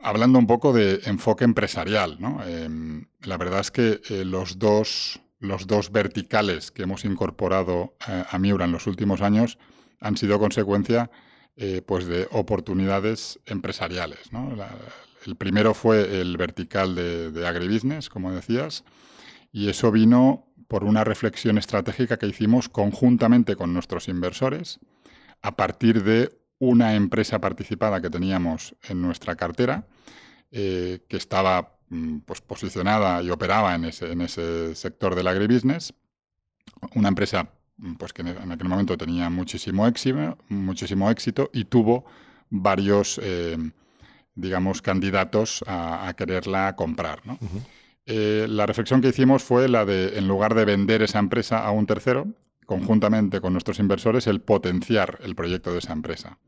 Hablando 0.00 0.38
un 0.38 0.46
poco 0.46 0.72
de 0.72 1.00
enfoque 1.04 1.44
empresarial, 1.44 2.18
em, 2.46 3.06
la 3.22 3.36
verdad 3.38 3.60
es 3.60 3.70
que 3.70 4.00
eh, 4.08 4.24
los, 4.24 4.58
dos, 4.58 5.20
los 5.40 5.66
dos 5.66 5.90
verticales 5.90 6.70
que 6.70 6.82
hemos 6.82 7.04
incorporado 7.04 7.96
eh, 8.06 8.24
a 8.28 8.38
Miura 8.38 8.66
en 8.66 8.72
los 8.72 8.86
últimos 8.86 9.20
años 9.20 9.58
han 10.00 10.16
sido 10.16 10.38
consecuencia 10.38 11.10
eh, 11.56 11.80
pues 11.84 12.06
de 12.06 12.28
oportunidades 12.30 13.40
empresariales. 13.46 14.30
El 15.26 15.36
primero 15.36 15.74
fue 15.74 16.20
el 16.20 16.36
vertical 16.36 16.94
de, 16.94 17.46
agribusiness, 17.46 18.08
como 18.08 18.32
decías, 18.32 18.84
y 19.52 19.68
eso 19.68 19.90
vino 19.90 20.46
por 20.68 20.84
una 20.84 21.04
reflexión 21.04 21.58
estratégica 21.58 22.18
que 22.18 22.26
hicimos 22.26 22.68
conjuntamente 22.68 23.56
con 23.56 23.72
nuestros 23.72 24.08
inversores 24.08 24.80
a 25.42 25.56
partir 25.56 26.02
de 26.02 26.38
una 26.58 26.94
empresa 26.94 27.40
participada 27.40 28.00
que 28.00 28.10
teníamos 28.10 28.74
en 28.88 29.02
nuestra 29.02 29.36
cartera, 29.36 29.86
eh, 30.50 31.04
que 31.08 31.16
estaba 31.16 31.78
mm, 31.88 32.18
pues, 32.20 32.40
posicionada 32.40 33.22
y 33.22 33.30
operaba 33.30 33.74
en 33.74 33.84
ese, 33.84 34.74
sector 34.74 35.14
del 35.14 35.28
agribusiness. 35.28 35.92
Una 36.94 37.08
empresa 37.08 37.50
mm, 37.76 37.94
pues, 37.94 38.12
que 38.12 38.22
en 38.22 38.50
aquel 38.50 38.68
momento 38.68 38.96
tenía 38.96 39.28
muchísimo 39.30 39.86
éxito, 39.86 40.38
muchísimo 40.48 41.10
éxito 41.10 41.50
y 41.52 41.64
tuvo 41.66 42.06
varios, 42.50 43.20
eh, 43.22 43.56
digamos, 44.36 44.82
candidatos 44.82 45.64
a, 45.66 46.12
quererla 46.16 46.76
comprar. 46.76 47.22
Eh, 48.04 48.46
la 48.48 48.66
reflexión 48.66 49.00
que 49.00 49.08
hicimos 49.08 49.42
fue 49.42 49.68
la 49.68 49.84
de, 49.84 50.18
en 50.18 50.28
lugar 50.28 50.54
de 50.54 50.64
vender 50.64 51.02
esa 51.02 51.18
empresa 51.18 51.64
a 51.64 51.72
un 51.72 51.86
tercero, 51.86 52.28
conjuntamente 52.66 53.40
con 53.40 53.52
nuestros 53.52 53.78
inversores, 53.78 54.26
el 54.26 54.40
potenciar 54.40 55.18
el 55.22 55.34
proyecto 55.34 55.72
de 55.72 55.78
esa 55.78 55.92
empresa. 55.92 56.38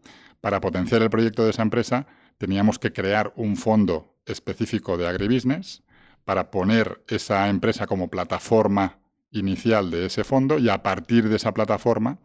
Para 0.41 0.61
potenciar 0.61 1.03
el 1.03 1.11
proyecto 1.11 1.45
de 1.45 1.51
esa 1.51 1.63
empresa, 1.63 2.07
teníamos 2.37 2.79
que 2.79 2.93
crear 2.93 3.33
un 3.35 3.57
fondo 3.57 4.15
específico 4.27 4.97
de 4.97 5.09
agribusiness 5.09 5.83
para 6.25 6.51
poner 6.51 7.03
esa 7.09 7.49
empresa 7.49 7.87
como 7.87 8.09
plataforma 8.09 8.99
inicial 9.31 9.91
de 9.91 10.07
ese 10.07 10.25
fondo 10.25 10.59
y 10.59 10.69
a 10.69 10.83
partir 10.83 11.29
de 11.29 11.37
esa 11.37 11.53
plataforma 11.53 12.19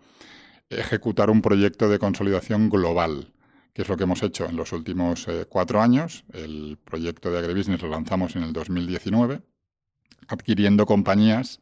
ejecutar 0.70 1.30
un 1.30 1.42
proyecto 1.42 1.90
de 1.90 2.00
consolidación 2.00 2.70
global 2.70 3.34
que 3.74 3.82
es 3.82 3.90
lo 3.90 3.98
que 3.98 4.04
hemos 4.04 4.22
hecho 4.24 4.46
en 4.46 4.56
los 4.56 4.72
últimos 4.72 5.28
eh, 5.28 5.46
cuatro 5.50 5.82
años. 5.82 6.24
El 6.32 6.78
proyecto 6.84 7.32
de 7.32 7.40
Agribusiness 7.40 7.82
lo 7.82 7.90
lanzamos 7.90 8.36
en 8.36 8.44
el 8.44 8.54
2019, 8.54 9.42
adquiriendo 10.28 10.86
compañías 10.86 11.60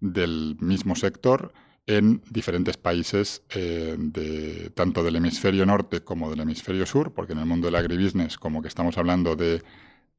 del 0.00 0.56
mismo 0.60 0.94
sector 0.94 1.52
en 1.86 2.22
diferentes 2.30 2.76
países, 2.76 3.42
eh, 3.50 3.96
de, 3.98 4.70
tanto 4.70 5.02
del 5.02 5.16
hemisferio 5.16 5.64
norte 5.66 6.02
como 6.02 6.30
del 6.30 6.40
hemisferio 6.40 6.86
sur, 6.86 7.12
porque 7.12 7.32
en 7.32 7.40
el 7.40 7.46
mundo 7.46 7.66
del 7.66 7.76
agribusiness, 7.76 8.36
como 8.36 8.62
que 8.62 8.68
estamos 8.68 8.98
hablando 8.98 9.34
de 9.34 9.62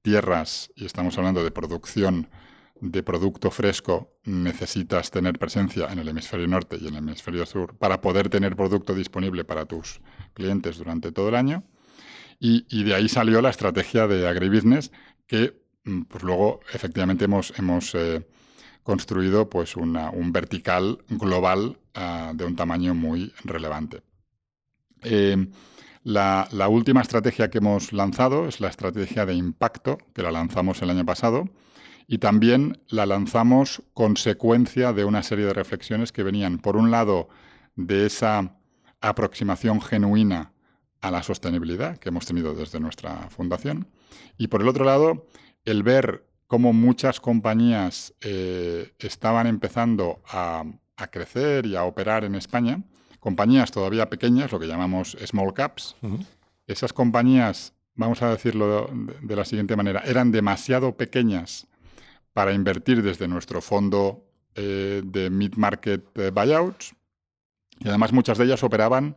tierras 0.02 0.72
y 0.76 0.86
estamos 0.86 1.18
hablando 1.18 1.44
de 1.44 1.52
producción 1.52 2.28
de 2.82 3.04
producto 3.04 3.52
fresco 3.52 4.20
necesitas 4.24 5.12
tener 5.12 5.38
presencia 5.38 5.88
en 5.92 6.00
el 6.00 6.08
hemisferio 6.08 6.48
norte 6.48 6.78
y 6.80 6.88
en 6.88 6.96
el 6.96 7.00
hemisferio 7.00 7.46
sur 7.46 7.78
para 7.78 8.02
poder 8.02 8.30
tener 8.30 8.56
producto 8.56 8.94
disponible 8.94 9.44
para 9.44 9.66
tus 9.66 10.02
clientes 10.34 10.78
durante 10.78 11.12
todo 11.12 11.30
el 11.30 11.36
año. 11.36 11.64
Y, 12.42 12.84
de 12.84 12.96
ahí 12.96 13.10
salió 13.10 13.42
la 13.42 13.50
estrategia 13.50 14.08
de 14.08 14.26
agribusiness 14.26 14.94
que 15.28 15.62
mm, 15.84 16.04
pues 16.04 16.24
luego 16.24 16.62
efectivamente 16.74 17.26
hemos, 17.26 17.54
hemos 17.60 17.94
eh, 17.96 18.26
construido 18.82 19.50
pues 19.50 19.76
un 19.76 20.32
vertical 20.32 21.04
global 21.10 21.78
ah, 21.96 22.32
de 22.34 22.46
un 22.46 22.56
tamaño 22.56 22.96
muy 22.96 23.34
relevante. 23.44 24.04
Eh, 25.02 25.50
la, 26.04 26.48
la, 26.52 26.70
última 26.70 27.02
estrategia 27.02 27.50
que 27.50 27.58
hemos 27.58 27.92
lanzado 27.92 28.48
es 28.48 28.62
la 28.62 28.70
estrategia 28.70 29.26
de 29.26 29.34
impacto, 29.34 29.98
que 30.16 30.24
la 30.24 30.32
lanzamos 30.32 30.82
el 30.82 30.90
año 30.90 31.06
pasado, 31.06 31.50
y 32.12 32.18
también 32.18 32.82
la 32.88 33.06
lanzamos 33.06 33.84
consecuencia 33.94 34.94
de 34.94 35.06
una 35.06 35.22
serie 35.22 35.46
de 35.46 35.54
reflexiones 35.54 36.12
que 36.12 36.24
venían, 36.24 36.58
por 36.58 36.76
un 36.76 36.90
lado, 36.90 37.30
de 37.76 38.08
esa 38.08 38.56
aproximación 39.00 39.80
genuina 39.80 40.52
a 41.02 41.12
la 41.12 41.22
sostenibilidad 41.22 42.00
que 42.00 42.10
hemos 42.10 42.26
tenido 42.26 42.56
desde 42.56 42.80
nuestra 42.80 43.30
fundación, 43.30 43.88
y 44.40 44.48
por 44.48 44.64
el 44.64 44.70
otro 44.70 44.86
lado, 44.86 45.28
el 45.66 45.84
ver 45.84 46.26
cómo 46.48 46.74
muchas 46.74 47.22
compañías 47.22 48.16
eh, 48.22 48.92
estaban 48.98 49.46
empezando 49.46 50.24
a, 50.28 50.64
crecer 51.12 51.68
y 51.68 51.76
a 51.76 51.84
operar 51.84 52.24
en 52.24 52.34
España, 52.34 52.82
compañías 53.20 53.72
todavía 53.72 54.10
pequeñas, 54.10 54.52
lo 54.52 54.60
que 54.60 54.66
llamamos 54.68 55.16
small 55.28 55.54
caps. 55.54 55.96
Esas 56.66 56.92
compañías, 56.92 57.74
vamos 57.94 58.24
a 58.24 58.32
decirlo 58.32 58.90
de, 59.22 59.36
la 59.36 59.46
siguiente 59.46 59.76
manera, 59.76 60.02
eran 60.06 60.32
demasiado 60.32 60.98
pequeñas 60.98 61.68
para 62.34 62.54
invertir 62.54 63.02
desde 63.02 63.28
nuestro 63.28 63.62
fondo 63.62 64.26
eh, 64.56 65.02
de 65.06 65.30
mid-market 65.30 66.06
eh, 66.18 66.32
buyouts. 66.32 66.94
Y 67.80 67.88
además 67.88 68.12
muchas 68.12 68.38
de 68.38 68.46
ellas 68.46 68.64
operaban 68.64 69.16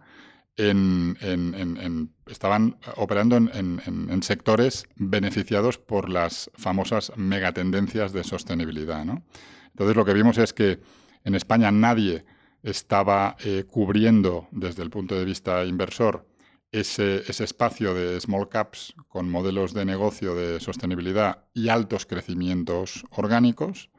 en, 0.57 2.11
estaban 2.26 2.76
operando 2.97 3.37
en, 3.37 4.23
sectores 4.23 4.87
beneficiados 4.97 5.78
por 5.78 6.09
las 6.09 6.50
famosas 6.54 7.12
megatendencias 7.16 8.12
de 8.12 8.23
sostenibilidad. 8.23 9.00
Entonces 9.02 9.97
lo 9.97 10.04
que 10.04 10.14
vimos 10.14 10.38
es 10.38 10.52
que 10.52 10.81
en 11.25 11.35
España 11.35 11.73
nadie 11.73 12.25
estaba 12.62 13.37
eh, 13.45 13.64
cubriendo 13.66 14.49
desde 14.52 14.83
el 14.83 14.90
punto 14.90 15.16
de 15.16 15.25
vista 15.25 15.64
inversor 15.64 16.26
ese, 16.72 17.44
espacio 17.44 17.94
de 17.94 18.18
small 18.20 18.48
caps 18.48 18.94
con 19.08 19.30
modelos 19.30 19.74
de 19.74 19.84
negocio 19.84 20.34
de 20.34 20.58
sostenibilidad 20.58 21.44
y 21.52 21.68
altos 21.68 22.06
crecimientos 22.06 23.04
orgánicos 23.10 23.90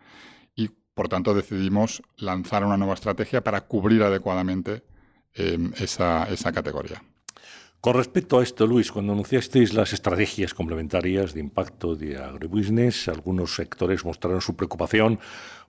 y 0.55 0.69
por 0.95 1.07
tanto 1.07 1.35
decidimos 1.35 2.01
lanzar 2.17 2.65
una 2.65 2.77
nueva 2.77 2.95
estrategia 2.95 3.43
para 3.43 3.61
cubrir 3.61 4.01
adecuadamente 4.01 4.83
em, 5.35 5.71
esa, 5.77 6.25
esa 6.25 6.51
categoría. 6.51 7.03
Con 7.79 7.95
respecto 7.95 8.39
a 8.39 8.43
esto, 8.43 8.65
Luis, 8.65 8.91
cuando 8.91 9.11
anunciasteis 9.11 9.73
las 9.73 9.93
estrategias 9.93 10.53
complementarias 10.53 11.33
de 11.33 11.41
impacto 11.41 11.95
de 11.95 12.17
agribusiness, 12.17 13.09
algunos 13.09 13.55
sectores 13.55 14.05
mostraron 14.05 14.41
su 14.41 14.55
preocupación 14.55 15.19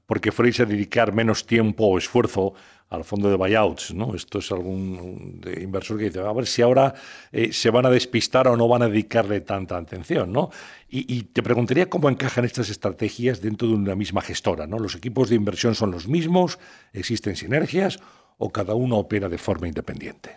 porque 0.06 0.32
fuerais 0.32 0.61
a 0.61 0.64
dedicar 0.64 1.12
menos 1.12 1.46
tiempo 1.46 1.87
o 1.87 1.99
esfuerzo 1.99 2.54
al 2.91 3.05
fondo 3.05 3.29
de 3.29 3.37
buyouts, 3.37 3.95
¿no? 3.95 4.14
Esto 4.14 4.38
es 4.38 4.53
algún 4.53 5.41
inversor 5.61 5.99
que 5.99 6.05
dice, 6.05 6.21
a 6.21 6.33
ver 6.33 6.47
si 6.47 6.62
ahora 6.62 6.95
eh, 7.33 7.53
se 7.53 7.71
van 7.71 7.87
a 7.87 7.91
despistar 7.91 8.49
o 8.49 8.57
no 8.57 8.69
van 8.69 8.83
a 8.83 8.88
dedicarle 8.88 9.41
tanta 9.41 9.76
atención, 9.76 10.33
¿no? 10.33 10.50
Y, 10.97 11.25
te 11.25 11.43
preguntaría 11.43 11.91
cómo 11.91 12.09
encajan 12.09 12.45
estas 12.45 12.71
estrategias 12.71 13.41
dentro 13.41 13.67
de 13.67 13.75
una 13.75 13.97
misma 13.97 14.21
gestora, 14.21 14.69
¿no? 14.69 14.79
¿Los 14.79 14.95
equipos 14.95 15.29
de 15.29 15.35
inversión 15.35 15.75
son 15.75 15.91
los 15.91 16.07
mismos? 16.07 16.61
¿Existen 16.93 17.35
sinergias? 17.35 17.99
¿O 18.38 18.53
cada 18.53 18.75
uno 18.75 18.99
opera 18.99 19.29
de 19.29 19.38
forma 19.38 19.67
independiente? 19.67 20.37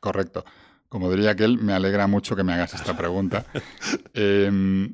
Correcto. 0.00 0.44
Como 0.88 1.08
diría 1.08 1.30
aquel, 1.30 1.58
me 1.58 1.72
alegra 1.72 2.08
mucho 2.08 2.34
que 2.34 2.42
me 2.42 2.52
hagas 2.52 2.74
esta 2.74 2.96
pregunta. 2.96 3.46
Em, 4.14 4.92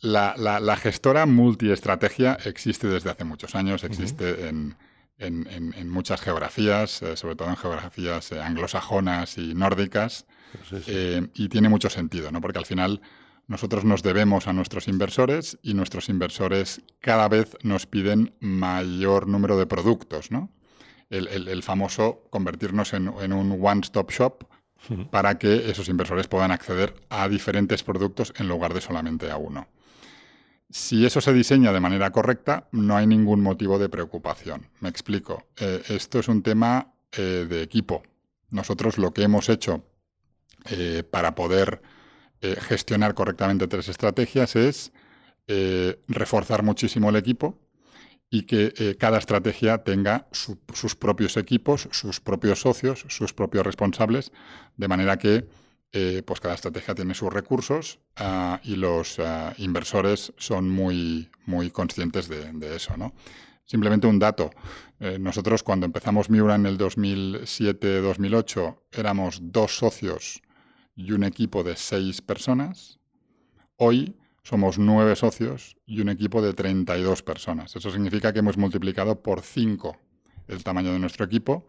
la, 0.00 0.76
gestora 0.80 1.26
multiestrategia 1.26 2.38
existe 2.46 2.88
desde 2.88 3.10
hace 3.10 3.24
muchos 3.24 3.54
años, 3.54 3.84
existe 3.84 4.48
en 4.48 4.76
en, 5.18 5.88
muchas 5.90 6.20
geografías, 6.20 7.02
eh, 7.02 7.16
sobre 7.16 7.34
todo 7.34 7.48
en 7.48 7.56
geografías 7.56 8.32
eh, 8.32 8.40
anglosajonas 8.40 9.38
y 9.38 9.54
nórdicas, 9.54 10.26
eh, 10.86 11.28
y 11.34 11.48
tiene 11.48 11.68
mucho 11.68 11.90
sentido, 11.90 12.30
¿no? 12.30 12.40
porque 12.40 12.58
al 12.58 12.66
final 12.66 13.00
nosotros 13.46 13.84
nos 13.84 14.02
debemos 14.02 14.46
a 14.46 14.52
nuestros 14.52 14.88
inversores 14.88 15.58
y 15.62 15.74
nuestros 15.74 16.08
inversores 16.08 16.82
cada 17.00 17.28
vez 17.28 17.56
nos 17.62 17.86
piden 17.86 18.34
mayor 18.40 19.26
número 19.26 19.58
de 19.58 19.66
productos, 19.66 20.30
¿no? 20.30 20.50
el, 21.10 21.62
famoso 21.62 22.26
convertirnos 22.30 22.92
en, 22.92 23.08
un 23.08 23.58
one-stop 23.60 24.10
shop 24.10 24.44
para 25.10 25.38
que 25.38 25.70
esos 25.70 25.88
inversores 25.88 26.28
puedan 26.28 26.52
acceder 26.52 26.94
a 27.08 27.28
diferentes 27.28 27.82
productos 27.82 28.32
en 28.36 28.46
lugar 28.46 28.74
de 28.74 28.80
solamente 28.80 29.30
a 29.30 29.38
uno. 29.38 29.68
Si 30.70 31.06
eso 31.06 31.20
se 31.22 31.32
diseña 31.32 31.72
de 31.72 31.80
manera 31.80 32.10
correcta, 32.10 32.68
no 32.72 32.96
hay 32.96 33.06
ningún 33.06 33.40
motivo 33.40 33.78
de 33.78 33.88
preocupación. 33.88 34.68
Me 34.80 34.90
explico. 34.90 35.46
Eh, 35.58 35.82
esto 35.88 36.18
es 36.18 36.28
un 36.28 36.42
tema 36.42 36.92
eh, 37.12 37.46
de 37.48 37.62
equipo. 37.62 38.02
Nosotros 38.50 38.98
lo 38.98 39.12
que 39.12 39.22
hemos 39.22 39.48
hecho 39.48 39.84
eh, 40.70 41.02
para 41.08 41.34
poder 41.34 41.82
gestionar 42.40 43.14
correctamente 43.14 43.66
tres 43.66 43.88
estrategias 43.88 44.54
es 44.54 44.92
reforzar 46.06 46.62
muchísimo 46.62 47.10
el 47.10 47.16
equipo 47.16 47.58
y 48.30 48.42
que 48.44 48.96
cada 48.96 49.18
estrategia 49.18 49.78
tenga 49.78 50.28
sus 50.30 50.94
propios 50.94 51.36
equipos, 51.36 51.88
sus 51.90 52.20
propios 52.20 52.60
socios, 52.60 53.04
sus 53.08 53.34
propios 53.34 53.66
responsables, 53.66 54.30
de 54.76 54.86
manera 54.86 55.18
que 55.18 55.48
eh, 55.92 56.22
pues 56.26 56.40
cada 56.40 56.54
estrategia 56.54 56.94
tiene 56.94 57.14
sus 57.14 57.32
recursos 57.32 58.00
ah, 58.16 58.60
y 58.62 58.76
los 58.76 59.18
ah, 59.20 59.54
inversores 59.56 60.34
son 60.36 60.68
muy, 60.68 61.30
muy 61.46 61.70
conscientes 61.70 62.28
de, 62.28 62.76
eso. 62.76 62.96
¿no? 62.96 63.14
Simplemente 63.64 64.06
un 64.06 64.18
dato. 64.18 64.50
Eh, 65.00 65.18
nosotros 65.18 65.62
cuando 65.62 65.86
empezamos 65.86 66.28
Miura 66.28 66.56
en 66.56 66.66
el 66.66 66.76
2007-2008 66.76 68.78
éramos 68.92 69.40
dos 69.42 69.78
socios 69.78 70.42
y 70.94 71.12
un 71.12 71.24
equipo 71.24 71.62
de 71.62 71.76
seis 71.76 72.20
personas. 72.20 72.98
Hoy 73.76 74.16
somos 74.42 74.78
nueve 74.78 75.16
socios 75.16 75.76
y 75.86 76.00
un 76.00 76.10
equipo 76.10 76.42
de 76.42 76.52
32 76.52 77.22
personas. 77.22 77.74
Eso 77.76 77.90
significa 77.90 78.32
que 78.32 78.40
hemos 78.40 78.58
multiplicado 78.58 79.22
por 79.22 79.40
cinco 79.40 79.96
el 80.48 80.64
tamaño 80.64 80.92
de 80.92 80.98
nuestro 80.98 81.24
equipo, 81.24 81.66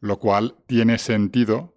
lo 0.00 0.18
cual 0.18 0.56
tiene 0.66 0.98
sentido 0.98 1.73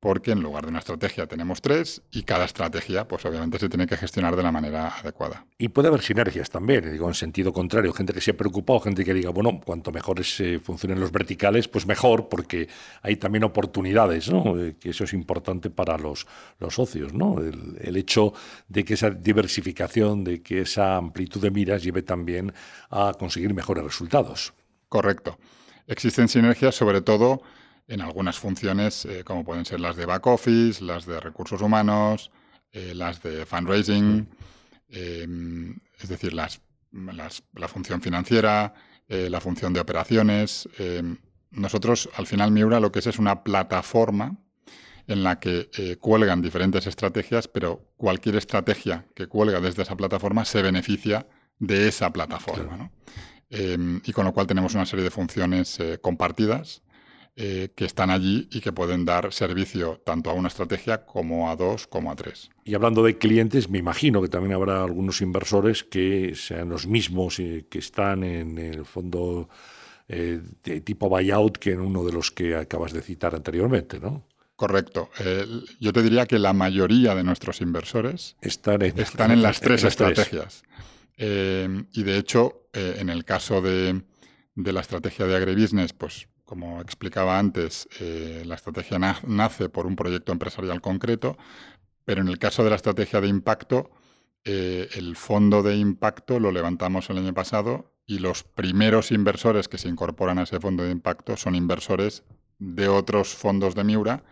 porque 0.00 0.32
en 0.32 0.42
lugar 0.42 0.64
de 0.64 0.70
una 0.70 0.80
estrategia 0.80 1.26
tenemos 1.26 1.62
tres 1.62 2.02
y 2.10 2.22
cada 2.22 2.44
estrategia, 2.44 3.08
pues 3.08 3.24
obviamente 3.24 3.58
se 3.58 3.68
tiene 3.68 3.86
que 3.86 3.96
gestionar 3.96 4.36
de 4.36 4.42
la 4.42 4.52
manera 4.52 4.88
adecuada. 4.88 5.46
Y 5.58 5.68
puede 5.68 5.88
haber 5.88 6.02
sinergias 6.02 6.50
también, 6.50 6.92
digo, 6.92 7.08
en 7.08 7.14
sentido 7.14 7.52
contrario, 7.52 7.92
gente 7.92 8.12
que 8.12 8.20
se 8.20 8.32
ha 8.32 8.36
preocupado, 8.36 8.80
gente 8.80 9.04
que 9.04 9.14
diga, 9.14 9.30
bueno, 9.30 9.60
cuanto 9.64 9.92
mejor 9.92 10.22
se 10.24 10.58
funcionen 10.58 11.00
los 11.00 11.12
verticales, 11.12 11.66
pues 11.68 11.86
mejor, 11.86 12.28
porque 12.28 12.68
hay 13.02 13.16
también 13.16 13.44
oportunidades, 13.44 14.30
¿no? 14.30 14.60
Eh, 14.60 14.76
que 14.78 14.90
eso 14.90 15.04
es 15.04 15.12
importante 15.14 15.70
para 15.70 15.96
los, 15.96 16.26
los 16.58 16.74
socios, 16.74 17.14
¿no? 17.14 17.40
El, 17.40 17.78
el 17.80 17.96
hecho 17.96 18.34
de 18.68 18.84
que 18.84 18.94
esa 18.94 19.10
diversificación, 19.10 20.24
de 20.24 20.42
que 20.42 20.60
esa 20.60 20.96
amplitud 20.96 21.40
de 21.40 21.50
miras 21.50 21.82
lleve 21.82 22.02
también 22.02 22.52
a 22.90 23.12
conseguir 23.18 23.54
mejores 23.54 23.82
resultados. 23.82 24.52
Correcto. 24.88 25.38
Existen 25.86 26.28
sinergias 26.28 26.74
sobre 26.74 27.00
todo 27.00 27.42
en 27.88 28.00
algunas 28.00 28.38
funciones 28.38 29.04
eh, 29.04 29.22
como 29.24 29.44
pueden 29.44 29.64
ser 29.64 29.80
las 29.80 29.96
de 29.96 30.06
back 30.06 30.26
office, 30.26 30.82
las 30.82 31.06
de 31.06 31.20
recursos 31.20 31.60
humanos, 31.62 32.30
eh, 32.72 32.92
las 32.94 33.22
de 33.22 33.46
fundraising, 33.46 34.28
em, 34.88 35.76
es 36.00 36.08
decir, 36.08 36.32
las, 36.32 36.60
la 36.92 37.68
función 37.68 38.00
financiera, 38.00 38.74
eh, 39.08 39.28
la 39.30 39.40
función 39.40 39.72
de 39.72 39.80
operaciones. 39.80 40.68
Em, 40.78 41.18
nosotros, 41.50 42.08
al 42.16 42.26
final, 42.26 42.50
Miura 42.50 42.80
lo 42.80 42.90
que 42.90 42.98
es 42.98 43.06
es 43.06 43.18
una 43.18 43.44
plataforma 43.44 44.36
en 45.06 45.22
la 45.22 45.38
que 45.38 45.96
cuelgan 46.00 46.42
diferentes 46.42 46.88
estrategias, 46.88 47.46
pero 47.46 47.92
cualquier 47.96 48.34
estrategia 48.34 49.06
que 49.14 49.28
cuelga 49.28 49.60
desde 49.60 49.84
esa 49.84 49.96
plataforma 49.96 50.44
se 50.44 50.62
beneficia 50.62 51.28
de 51.60 51.86
esa 51.86 52.12
plataforma. 52.12 52.90
Em, 53.48 54.00
y 54.04 54.12
con 54.12 54.24
lo 54.24 54.34
cual 54.34 54.48
tenemos 54.48 54.74
una 54.74 54.84
serie 54.84 55.04
de 55.04 55.12
funciones 55.12 55.78
compartidas 56.00 56.82
eh, 57.38 57.68
que 57.74 57.84
están 57.84 58.08
allí 58.08 58.48
y 58.50 58.62
que 58.62 58.72
pueden 58.72 59.04
dar 59.04 59.30
servicio 59.30 60.00
tanto 60.06 60.30
a 60.30 60.32
una 60.32 60.48
estrategia 60.48 61.04
como 61.04 61.50
a 61.50 61.56
dos 61.56 61.86
como 61.86 62.10
a 62.10 62.16
tres. 62.16 62.48
Y 62.64 62.74
hablando 62.74 63.02
de 63.02 63.18
clientes, 63.18 63.68
me 63.68 63.76
imagino 63.76 64.22
que 64.22 64.28
también 64.28 64.54
habrá 64.54 64.82
algunos 64.82 65.20
inversores 65.20 65.84
que 65.84 66.32
sean 66.34 66.70
los 66.70 66.86
mismos 66.86 67.38
eh, 67.38 67.66
que 67.68 67.78
están 67.78 68.24
en 68.24 68.56
el 68.56 68.86
fondo 68.86 69.50
eh, 70.08 70.40
de 70.64 70.80
tipo 70.80 71.10
buyout 71.10 71.58
que 71.58 71.72
en 71.72 71.80
uno 71.80 72.04
de 72.04 72.12
los 72.12 72.30
que 72.30 72.56
acabas 72.56 72.94
de 72.94 73.02
citar 73.02 73.34
anteriormente, 73.34 74.00
¿no? 74.00 74.26
Correcto. 74.56 75.10
yo 75.78 75.92
te 75.92 76.02
diría 76.02 76.24
que 76.24 76.38
la 76.38 76.54
mayoría 76.54 77.14
de 77.14 77.22
nuestros 77.22 77.60
inversores 77.60 78.36
están 78.40 78.80
en, 78.80 78.98
están 78.98 79.30
en 79.30 79.42
las 79.42 79.60
tres 79.60 79.84
estrategias. 79.84 80.62
y 81.18 82.02
de 82.02 82.16
hecho, 82.16 82.62
en 82.72 83.10
el 83.10 83.26
caso 83.26 83.60
de, 83.60 84.00
de 84.54 84.72
la 84.72 84.80
estrategia 84.80 85.26
de 85.26 85.36
agribusiness, 85.36 85.92
pues 85.92 86.28
como 86.46 86.80
explicaba 86.80 87.38
antes, 87.38 87.88
eh, 88.00 88.44
la 88.46 88.54
estrategia 88.54 88.98
nace 88.98 89.68
por 89.68 89.84
un 89.86 89.96
proyecto 89.96 90.32
empresarial 90.32 90.80
concreto, 90.80 91.36
pero 92.04 92.22
en 92.22 92.28
el 92.28 92.38
caso 92.38 92.64
de 92.64 92.70
la 92.70 92.76
estrategia 92.76 93.20
de 93.20 93.28
impacto, 93.28 93.90
eh, 94.44 94.88
el 94.94 95.16
fondo 95.16 95.64
de 95.64 95.76
impacto 95.76 96.38
lo 96.38 96.52
levantamos 96.52 97.10
el 97.10 97.18
año 97.18 97.34
pasado 97.34 97.92
y 98.06 98.20
los 98.20 98.44
primeros 98.44 99.10
inversores 99.10 99.66
que 99.66 99.76
se 99.76 99.88
incorporan 99.88 100.38
a 100.38 100.44
ese 100.44 100.60
fondo 100.60 100.84
de 100.84 100.92
impacto 100.92 101.36
son 101.36 101.56
inversores 101.56 102.22
de 102.60 102.86
otros 102.86 103.34
fondos 103.34 103.74
de 103.74 103.82
Miura 103.82 104.22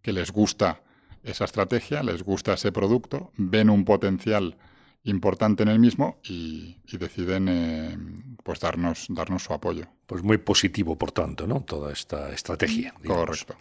que 0.00 0.14
les 0.14 0.32
gusta 0.32 0.82
esa 1.22 1.44
estrategia, 1.44 2.02
les 2.02 2.22
gusta 2.22 2.54
ese 2.54 2.72
producto, 2.72 3.30
ven 3.36 3.68
un 3.68 3.84
potencial 3.84 4.56
importante 5.04 5.62
en 5.62 5.68
el 5.68 5.78
mismo 5.78 6.18
y, 6.22 6.76
deciden 6.98 7.48
eh, 7.48 7.96
pues 8.42 8.60
darnos, 8.60 9.06
darnos 9.08 9.44
su 9.44 9.52
apoyo. 9.52 9.86
Pues 10.06 10.22
muy 10.22 10.38
positivo, 10.38 10.96
por 10.96 11.12
tanto, 11.12 11.46
¿no? 11.46 11.60
Toda 11.62 11.92
esta 11.92 12.32
estrategia. 12.32 12.94
Correcto. 13.06 13.56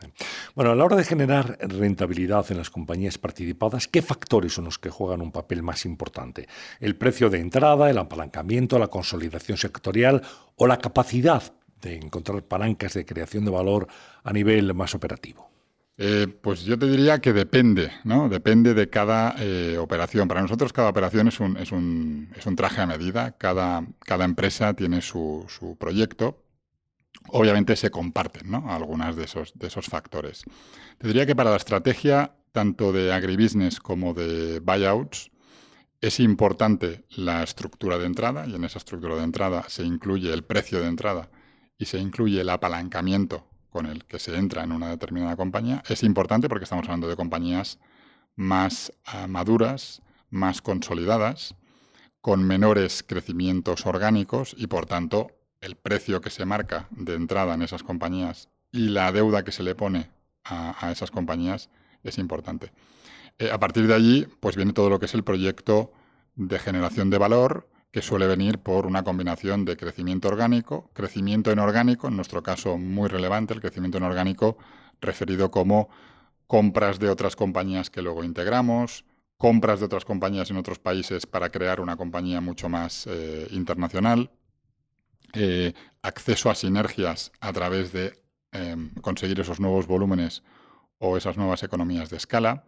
Bueno, 0.55 0.71
a 0.71 0.75
la 0.75 0.85
hora 0.85 0.95
de 0.95 1.03
generar 1.03 1.57
rentabilidad 1.59 2.49
en 2.51 2.57
las 2.57 2.69
compañías 2.69 3.17
participadas, 3.17 3.87
¿qué 3.87 4.01
factores 4.01 4.53
son 4.53 4.65
los 4.65 4.79
que 4.79 4.89
juegan 4.89 5.21
un 5.21 5.31
papel 5.31 5.61
más 5.61 5.85
importante? 5.85 6.47
¿El 6.79 6.95
precio 6.95 7.29
de 7.29 7.39
entrada, 7.39 7.89
el 7.89 7.97
apalancamiento, 7.97 8.79
la 8.79 8.87
consolidación 8.87 9.57
sectorial 9.57 10.21
o 10.55 10.67
la 10.67 10.77
capacidad 10.77 11.53
de 11.81 11.97
encontrar 11.97 12.43
palancas 12.43 12.93
de 12.93 13.05
creación 13.05 13.45
de 13.45 13.51
valor 13.51 13.87
a 14.23 14.31
nivel 14.31 14.73
más 14.73 14.95
operativo? 14.95 15.56
Eh, 15.99 16.27
pues 16.41 16.63
yo 16.63 16.77
te 16.77 16.87
diría 16.87 17.19
que 17.19 17.33
depende, 17.33 17.91
¿no? 18.03 18.29
Depende 18.29 18.75
de 18.75 18.87
cada 18.87 19.35
eh, 19.39 19.77
operación. 19.79 20.27
Para 20.27 20.41
nosotros 20.43 20.71
cada 20.71 20.89
operación 20.89 21.27
es 21.27 21.39
un, 21.39 21.57
es 21.57 21.71
un, 21.71 22.29
es 22.35 22.45
un 22.45 22.55
traje 22.55 22.81
a 22.81 22.85
medida, 22.85 23.31
cada, 23.37 23.83
cada 24.05 24.23
empresa 24.25 24.75
tiene 24.75 25.01
su, 25.01 25.45
su, 25.49 25.75
proyecto. 25.77 26.43
Obviamente 27.29 27.75
se 27.75 27.89
comparten, 27.89 28.51
¿no? 28.51 28.63
De 29.15 29.23
esos, 29.23 29.53
de 29.55 29.67
esos 29.67 29.87
factores. 29.87 30.43
Te 30.99 31.07
diría 31.07 31.25
que 31.25 31.35
para 31.35 31.49
la 31.49 31.57
estrategia, 31.57 32.35
tanto 32.51 32.93
de 32.93 33.11
agribusiness 33.11 33.79
como 33.79 34.13
de 34.13 34.59
buyouts, 34.59 35.31
es 35.99 36.19
importante 36.19 37.05
la 37.09 37.41
estructura 37.41 37.97
de 37.97 38.05
entrada 38.05 38.45
y 38.47 38.53
en 38.53 38.63
esa 38.63 38.77
estructura 38.77 39.15
de 39.15 39.23
entrada 39.23 39.65
se 39.67 39.83
incluye 39.83 40.31
el 40.31 40.43
precio 40.43 40.79
de 40.79 40.87
entrada 40.87 41.29
y 41.79 41.85
se 41.85 41.97
incluye 41.97 42.41
el 42.41 42.49
apalancamiento 42.49 43.47
con 43.77 43.85
el 43.85 44.05
que 44.05 44.17
se 44.17 44.35
entra 44.35 44.63
en 44.63 44.71
una 44.71 44.89
determinada 44.89 45.35
compañía 45.35 45.83
es 45.87 46.01
importante 46.01 46.49
porque 46.49 46.63
estamos 46.63 46.85
hablando 46.85 47.07
de 47.07 47.15
compañías 47.15 47.77
más 48.35 48.91
ah, 49.05 49.27
maduras, 49.27 50.01
más 50.31 50.63
consolidadas, 50.63 51.53
con 52.19 52.43
menores 52.43 53.03
crecimientos 53.03 53.85
orgánicos 53.85 54.55
y 54.57 54.65
por 54.65 54.87
tanto 54.87 55.27
el 55.61 55.75
precio 55.75 56.21
que 56.21 56.31
se 56.31 56.43
marca 56.43 56.87
de 56.89 57.13
entrada 57.13 57.53
en 57.53 57.61
esas 57.61 57.83
compañías 57.83 58.49
y 58.71 58.89
la 58.89 59.11
deuda 59.11 59.43
que 59.43 59.51
se 59.51 59.61
le 59.61 59.75
pone 59.75 60.09
a, 60.43 60.91
esas 60.91 61.11
compañías 61.11 61.69
es 62.01 62.17
importante. 62.17 62.71
Eh, 63.37 63.51
a 63.51 63.59
partir 63.59 63.85
de 63.85 63.93
allí, 63.93 64.27
pues 64.39 64.55
viene 64.55 64.73
todo 64.73 64.89
lo 64.89 64.99
que 64.99 65.05
es 65.05 65.13
el 65.13 65.23
proyecto 65.23 65.93
de 66.35 66.57
generación 66.57 67.11
de 67.11 67.19
valor, 67.19 67.69
que 67.91 68.01
suele 68.01 68.27
venir 68.27 68.59
por 68.59 68.85
una 68.85 69.03
combinación 69.03 69.65
de 69.65 69.77
crecimiento 69.77 70.27
orgánico, 70.27 70.89
crecimiento 70.93 71.51
inorgánico, 71.51 72.07
en 72.07 72.15
nuestro 72.15 72.43
caso 72.43 72.77
muy 72.77 73.07
relevante, 73.07 73.53
el 73.53 73.61
crecimiento 73.61 73.97
inorgánico 73.97 74.57
referido 74.99 75.51
como 75.51 75.89
compras 76.47 76.99
de 76.99 77.09
otras 77.09 77.35
compañías 77.35 77.89
que 77.89 78.01
luego 78.01 78.23
integramos, 78.23 79.05
compras 79.37 79.79
de 79.79 79.85
otras 79.85 80.05
compañías 80.05 80.49
en 80.49 80.57
otros 80.57 80.79
países 80.79 81.25
para 81.25 81.49
crear 81.49 81.79
una 81.79 81.95
compañía 81.95 82.41
mucho 82.41 82.69
más 82.69 83.07
eh, 83.07 83.47
internacional, 83.51 84.31
eh, 85.33 85.73
acceso 86.01 86.49
a 86.49 86.55
sinergias 86.55 87.31
a 87.39 87.53
través 87.53 87.91
de 87.91 88.13
em, 88.51 88.91
conseguir 89.01 89.39
esos 89.39 89.59
nuevos 89.59 89.87
volúmenes 89.87 90.43
o 90.99 91.17
esas 91.17 91.37
nuevas 91.37 91.63
economías 91.63 92.09
de 92.09 92.17
escala, 92.17 92.63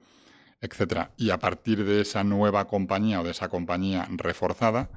etcétera. 0.62 1.12
Y 1.18 1.30
a 1.30 1.40
partir 1.40 1.86
de 1.86 2.02
esa 2.02 2.24
nueva 2.24 2.68
compañía 2.68 3.22
o 3.22 3.24
de 3.24 3.32
esa 3.32 3.50
compañía 3.50 4.08
reforzada, 4.12 4.90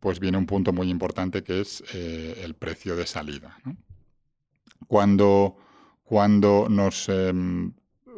pues 0.00 0.18
viene 0.18 0.38
un 0.38 0.46
punto 0.46 0.72
muy 0.72 0.90
importante 0.90 1.44
que 1.44 1.60
es 1.60 1.84
eh, 1.94 2.42
el 2.44 2.54
precio 2.54 2.96
de 2.96 3.06
salida. 3.06 3.58
Cuando, 4.88 5.56
cuando 6.02 6.66
nos 6.68 7.08
em, 7.08 7.72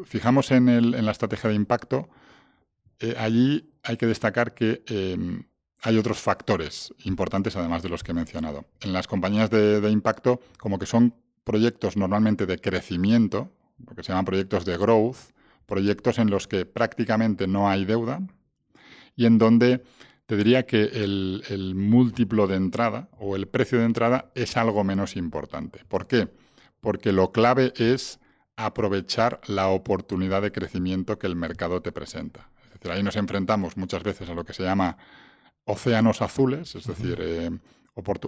fijamos 0.05 0.51
en, 0.51 1.05
la 1.05 1.11
estrategia 1.11 1.51
de 1.51 1.57
impacto, 1.57 2.09
eh, 3.01 3.15
allí 3.19 3.75
hay 3.83 3.97
que 3.97 4.07
destacar 4.07 4.55
que 4.55 4.83
em, 4.87 5.45
hay 5.83 5.99
otros 5.99 6.21
factores 6.21 6.95
importantes 7.05 7.55
además 7.57 7.83
de 7.83 7.91
los 7.91 8.03
que 8.03 8.13
he 8.13 8.15
mencionado. 8.15 8.65
En 8.81 8.93
las 8.95 9.07
compañías 9.07 9.51
de, 9.51 9.83
de 9.83 9.91
impacto, 9.91 10.41
como 10.59 10.79
que 10.79 10.87
son 10.87 11.15
proyectos 11.45 11.99
normalmente 11.99 12.47
de 12.47 12.59
crecimiento, 12.59 13.53
lo 13.87 13.95
que 13.95 14.03
se 14.03 14.09
llaman 14.09 14.25
proyectos 14.25 14.65
de 14.65 14.79
growth, 14.79 15.34
proyectos 15.67 16.19
en 16.19 16.31
los 16.31 16.49
que 16.49 16.67
prácticamente 16.67 17.47
no 17.47 17.69
hay 17.69 17.85
deuda 17.85 18.21
y 19.17 19.27
en 19.27 19.39
donde 19.39 19.83
te 20.27 20.37
diría 20.37 20.65
que 20.65 20.83
el, 20.83 21.75
múltiplo 21.75 22.47
de 22.47 22.57
entrada 22.57 23.09
o 23.19 23.37
el 23.37 23.47
precio 23.47 23.79
de 23.79 23.85
entrada 23.85 24.31
es 24.35 24.57
algo 24.57 24.83
menos 24.85 25.17
importante. 25.17 25.85
¿Por 25.87 26.07
qué? 26.07 26.29
Porque 26.81 27.13
lo 27.13 27.31
clave 27.33 27.73
es 27.77 28.21
aprovechar 28.57 29.41
la 29.47 29.69
oportunidad 29.69 30.43
de 30.43 30.53
crecimiento 30.53 31.19
que 31.19 31.27
el 31.27 31.37
mercado 31.37 31.83
te 31.83 31.93
presenta. 31.93 32.51
Es 32.65 32.75
decir, 32.75 32.91
ahí 32.91 33.03
nos 33.03 33.17
enfrentamos 33.17 33.77
muchas 33.77 34.03
veces 34.03 34.31
a 34.31 34.35
lo 34.35 34.45
que 34.45 34.55
se 34.55 34.63
llama 34.63 34.97
océanos 35.65 36.23
azules, 36.23 36.75
es 36.75 36.87
decir, 36.87 37.19
eh, 37.21 37.51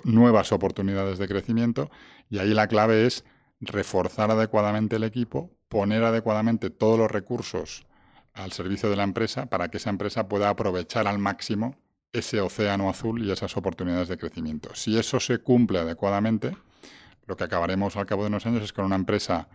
nuevas 0.05 0.53
oportunidades 0.53 1.19
de 1.19 1.29
crecimiento, 1.29 1.91
y 2.29 2.39
ahí 2.39 2.55
la 2.55 2.67
clave 2.67 3.07
es 3.07 3.25
reforzar 3.61 4.31
adecuadamente 4.31 4.97
el 4.97 5.05
equipo, 5.05 5.51
poner 5.69 6.05
adecuadamente 6.05 6.71
todos 6.71 6.99
los 6.99 7.11
recursos 7.11 7.87
al 8.35 8.53
servicio 8.53 8.91
de 8.91 8.97
la 8.97 9.03
empresa 9.03 9.47
para 9.47 9.69
que 9.69 9.79
esa 9.79 9.91
empresa 9.91 10.29
pueda 10.29 10.49
aprovechar 10.49 11.07
al 11.07 11.19
máximo 11.19 11.77
ese 12.13 12.41
océano 12.41 12.89
azul 12.89 13.23
y 13.23 13.31
esas 13.31 13.57
oportunidades 13.57 14.09
de 14.09 14.19
crecimiento. 14.19 14.75
Si 14.75 14.99
eso 14.99 15.21
se 15.21 15.39
cumple 15.39 15.79
adecuadamente, 15.79 16.57
lo 17.27 17.37
que 17.37 17.45
acabaremos 17.45 17.97
al 17.97 18.07
cabo 18.07 18.23
de 18.23 18.29
unos 18.29 18.47
años 18.47 18.63
es 18.63 18.73
con 18.73 18.85
una 18.85 18.97
empresa 18.97 19.49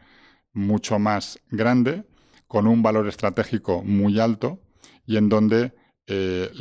mucho 0.53 0.99
más 0.99 1.39
grande, 1.49 2.03
con 2.47 2.67
un 2.67 2.83
valor 2.83 3.07
estratégico 3.07 3.81
muy 3.83 4.19
alto 4.19 4.59
y 5.05 5.17
en 5.17 5.29
donde 5.29 5.73
eh, 6.07 6.51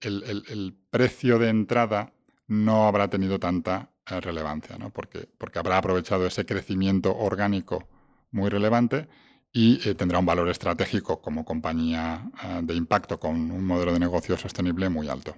el, 0.00 0.78
precio 0.90 1.38
de 1.38 1.48
entrada 1.48 2.14
no 2.46 2.86
habrá 2.86 3.08
tenido 3.08 3.38
tanta 3.38 3.90
eh, 4.06 4.20
relevancia, 4.20 4.78
¿no? 4.78 4.90
porque, 4.90 5.28
porque 5.38 5.58
habrá 5.58 5.78
aprovechado 5.78 6.26
ese 6.26 6.46
crecimiento 6.46 7.16
orgánico 7.16 7.88
muy 8.34 8.50
relevante 8.50 9.08
y 9.52 9.80
eh, 9.88 9.94
tendrá 9.94 10.18
un 10.18 10.26
valor 10.26 10.48
estratégico 10.48 11.22
como 11.22 11.44
compañía 11.44 12.30
de 12.62 12.74
impacto 12.74 13.18
con 13.18 13.50
un 13.50 13.64
modelo 13.64 13.92
de 13.92 14.00
negocio 14.00 14.36
sostenible 14.36 14.88
muy 14.88 15.08
alto. 15.08 15.34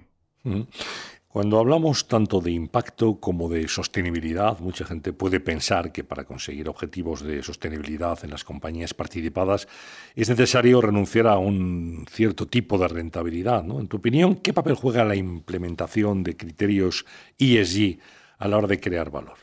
Cuando 1.37 1.59
hablamos 1.59 2.07
tanto 2.07 2.41
de 2.41 2.51
impacto 2.51 3.19
como 3.19 3.47
de 3.47 3.67
sostenibilidad, 3.67 4.57
mucha 4.59 4.85
gente 4.85 5.13
puede 5.13 5.39
pensar 5.39 5.91
que 5.91 6.03
para 6.03 6.23
conseguir 6.23 6.67
objetivos 6.67 7.21
de 7.21 7.43
sostenibilidad 7.43 8.17
en 8.23 8.31
las 8.31 8.43
compañías 8.43 8.95
participadas 8.95 9.67
es 10.15 10.29
necesario 10.29 10.81
renunciar 10.81 11.27
a 11.27 11.37
un 11.37 12.07
cierto 12.09 12.47
tipo 12.47 12.79
de 12.79 12.87
rentabilidad. 12.87 13.63
¿no? 13.63 13.79
En 13.79 13.87
tu 13.87 13.97
opinión, 13.97 14.37
¿qué 14.37 14.51
papel 14.51 14.73
juega 14.73 15.03
la 15.03 15.15
implementación 15.15 16.23
de 16.23 16.37
criterios 16.37 17.05
ESG 17.37 17.99
a 18.39 18.47
la 18.47 18.57
hora 18.57 18.67
de 18.67 18.79
crear 18.79 19.11
valor? 19.11 19.37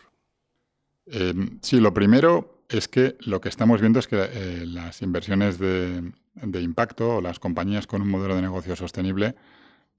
Em, 1.06 1.60
sí, 1.62 1.78
lo 1.78 1.94
primero 1.94 2.53
es 2.68 2.88
que 2.88 3.16
lo 3.20 3.40
que 3.40 3.48
estamos 3.48 3.80
viendo 3.80 3.98
es 3.98 4.08
que 4.08 4.16
eh, 4.20 4.64
las 4.66 5.02
inversiones 5.02 5.58
de 5.58 6.12
impacto 6.60 7.16
o 7.16 7.20
las 7.20 7.38
compañías 7.38 7.86
con 7.86 8.02
un 8.02 8.08
modelo 8.08 8.36
de 8.36 8.42
negocio 8.42 8.76
sostenible 8.76 9.34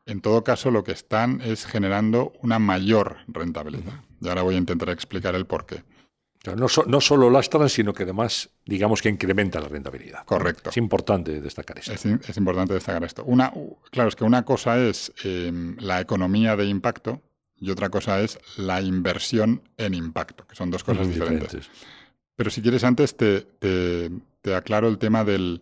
en 0.06 0.22
todo 0.22 0.44
caso 0.44 0.72
lo 0.72 0.84
que 0.84 0.92
están 0.92 1.42
es 1.42 1.66
generando 1.66 2.34
una 2.42 2.60
mayor 2.60 3.18
rentabilidad. 3.28 4.02
Y 4.22 4.28
ahora 4.28 4.44
voy 4.44 4.56
a 4.56 4.58
intentar 4.60 4.90
explicar 4.90 5.36
el 5.36 5.46
por 5.46 5.66
qué. 5.66 5.84
No, 6.56 6.68
no, 6.86 7.02
solo 7.02 7.32
lastran, 7.32 7.70
sino 7.70 7.92
que 7.92 8.04
además, 8.04 8.52
digamos 8.66 9.02
que 9.02 9.10
incrementa 9.10 9.60
la 9.60 9.68
rentabilidad. 9.68 10.26
Correcto. 10.26 10.70
Es 10.70 10.78
importante 10.78 11.42
destacar 11.42 11.80
esto. 11.80 11.94
Es, 11.94 12.38
importante 12.38 12.76
destacar 12.76 13.04
esto. 13.04 13.24
Una, 13.24 13.52
claro, 13.90 14.10
es 14.10 14.16
que 14.16 14.24
una 14.24 14.46
cosa 14.46 14.80
es 14.80 15.12
em, 15.24 15.76
la 15.80 16.00
economía 16.02 16.56
de 16.56 16.66
impacto 16.66 17.24
y 17.56 17.72
otra 17.72 17.90
cosa 17.90 18.22
es 18.22 18.38
la 18.58 18.80
inversión 18.80 19.64
en 19.78 19.96
impacto, 19.96 20.46
que 20.46 20.56
son 20.56 20.70
dos 20.70 20.84
cosas 20.84 21.08
diferentes. 21.08 21.68
Pero 22.36 22.50
si 22.50 22.62
quieres, 22.62 22.84
antes 22.84 23.16
te, 23.16 24.12
aclaro 24.56 24.88
el 24.88 24.98
tema 24.98 25.24
de 25.24 25.62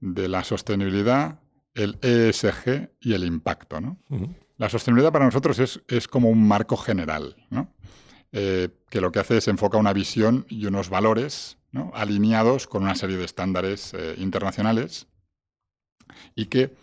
la 0.00 0.44
sostenibilidad 0.44 1.40
el 1.78 1.98
ESG 2.02 2.90
y 3.00 3.14
el 3.14 3.24
impacto. 3.24 3.80
¿no? 3.80 3.98
La 4.56 4.68
sostenibilidad 4.68 5.12
para 5.12 5.24
nosotros 5.24 5.80
es, 5.86 6.08
como 6.08 6.28
un 6.28 6.46
marco 6.46 6.76
general, 6.76 7.36
¿no? 7.50 7.72
Eh, 8.32 8.68
que 8.90 9.00
lo 9.00 9.10
que 9.10 9.20
hace 9.20 9.38
es 9.38 9.48
enfoca 9.48 9.78
una 9.78 9.94
visión 9.94 10.44
y 10.50 10.66
unos 10.66 10.90
valores 10.90 11.56
alineados 11.94 12.66
con 12.66 12.82
una 12.82 12.94
serie 12.94 13.16
de 13.16 13.24
estándares 13.24 13.94
eh, 13.94 14.16
internacionales 14.18 15.06
y 16.34 16.46
que 16.46 16.74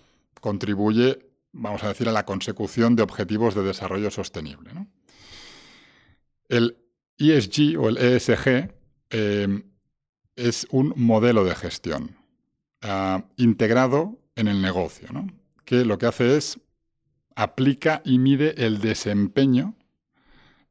contribuye, 0.42 1.30
vamos 1.52 1.84
a 1.84 1.90
decir, 1.90 2.10
a 2.10 2.14
la 2.14 2.26
consecución 2.26 2.96
de 2.96 3.04
objetivos 3.04 3.54
de 3.54 3.62
desarrollo 3.62 4.10
sostenible. 4.10 4.72
El 6.50 6.78
ESG 7.20 7.78
o 7.78 7.90
el 7.90 7.98
ESG 7.98 8.74
eh, 9.10 9.64
es 10.36 10.68
un 10.70 10.94
modelo 10.96 11.44
de 11.44 11.56
gestión 11.56 12.18
ah, 12.82 13.26
integrado 13.38 14.20
en 14.36 14.48
el 14.48 14.62
negocio, 14.62 15.08
que 15.64 15.86
lo 15.86 15.98
que 15.98 16.08
hace 16.08 16.38
es 16.38 16.60
aplica 17.36 18.02
y 18.06 18.18
mide 18.20 18.66
el 18.66 18.80
desempeño 18.80 19.76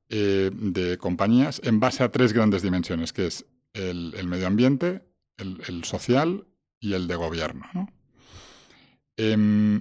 eh, 0.09 0.51
de 0.53 0.99
compañías 0.99 1.61
en 1.65 1.81
base 1.81 2.03
a 2.03 2.11
tres 2.11 2.33
grandes 2.33 2.63
dimensiones, 2.63 3.13
que 3.13 3.27
es 3.27 3.47
el, 3.73 4.27
medio 4.27 4.47
ambiente, 4.47 5.03
el, 5.37 5.85
social 5.85 6.47
y 6.79 6.95
el 6.95 7.09
de 7.09 7.17
gobierno. 7.17 7.67
Em, 9.17 9.81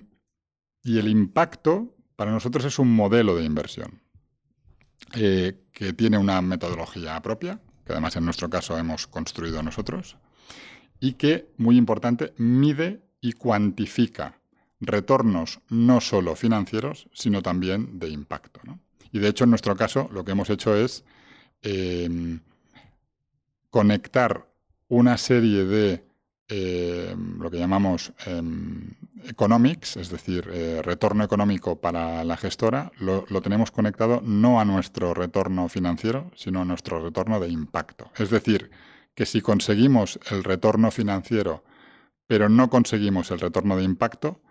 y 0.84 1.00
el 1.00 1.08
impacto 1.08 1.96
para 2.16 2.32
nosotros 2.32 2.66
es 2.66 2.80
un 2.80 2.94
modelo 2.94 3.36
de 3.36 3.46
inversión 3.46 4.02
eh, 5.16 5.62
que 5.72 5.94
tiene 5.94 6.18
una 6.18 6.42
metodología 6.42 7.22
propia, 7.22 7.62
que 7.86 7.92
además 7.92 8.16
en 8.16 8.26
nuestro 8.26 8.50
caso 8.50 8.78
hemos 8.78 9.08
construido 9.08 9.62
nosotros, 9.64 10.18
y 11.00 11.14
que, 11.14 11.50
muy 11.58 11.78
importante, 11.78 12.34
mide 12.38 13.04
y 13.20 13.34
cuantifica 13.34 14.40
retornos 14.80 15.62
no 15.70 16.02
solo 16.02 16.36
financieros, 16.36 17.10
sino 17.14 17.42
también 17.42 18.00
de 18.00 18.10
impacto. 18.10 18.62
Y 19.12 19.20
de 19.20 19.30
hecho, 19.30 19.44
en 19.44 19.52
nuestro 19.52 19.76
caso, 19.76 20.10
lo 20.12 20.26
que 20.26 20.32
hemos 20.32 20.50
hecho 20.50 20.76
es 20.76 21.04
em, 21.62 22.40
conectar 23.70 24.48
una 24.88 25.18
serie 25.18 25.64
de 25.66 26.06
em, 26.48 27.40
lo 27.40 27.50
que 27.50 27.58
llamamos 27.58 28.14
em, 28.26 28.92
economics, 29.26 29.98
es 29.98 30.10
decir, 30.10 30.50
eh, 30.52 30.82
retorno 30.84 31.24
económico 31.24 31.80
para 31.80 32.24
la 32.24 32.38
gestora, 32.38 32.92
lo, 33.00 33.24
tenemos 33.42 33.72
conectado 33.72 34.22
no 34.24 34.60
a 34.60 34.66
nuestro 34.66 35.14
retorno 35.14 35.70
financiero, 35.70 36.32
sino 36.36 36.62
a 36.62 36.66
nuestro 36.66 37.04
retorno 37.04 37.40
de 37.40 37.50
impacto. 37.50 38.12
Es 38.18 38.30
decir, 38.30 38.72
que 39.16 39.26
si 39.26 39.42
conseguimos 39.42 40.20
el 40.30 40.44
retorno 40.44 40.92
financiero 40.92 41.64
pero 42.28 42.50
no 42.50 42.70
conseguimos 42.70 43.32
el 43.32 43.40
retorno 43.40 43.78
de 43.78 43.84
impacto, 43.84 44.42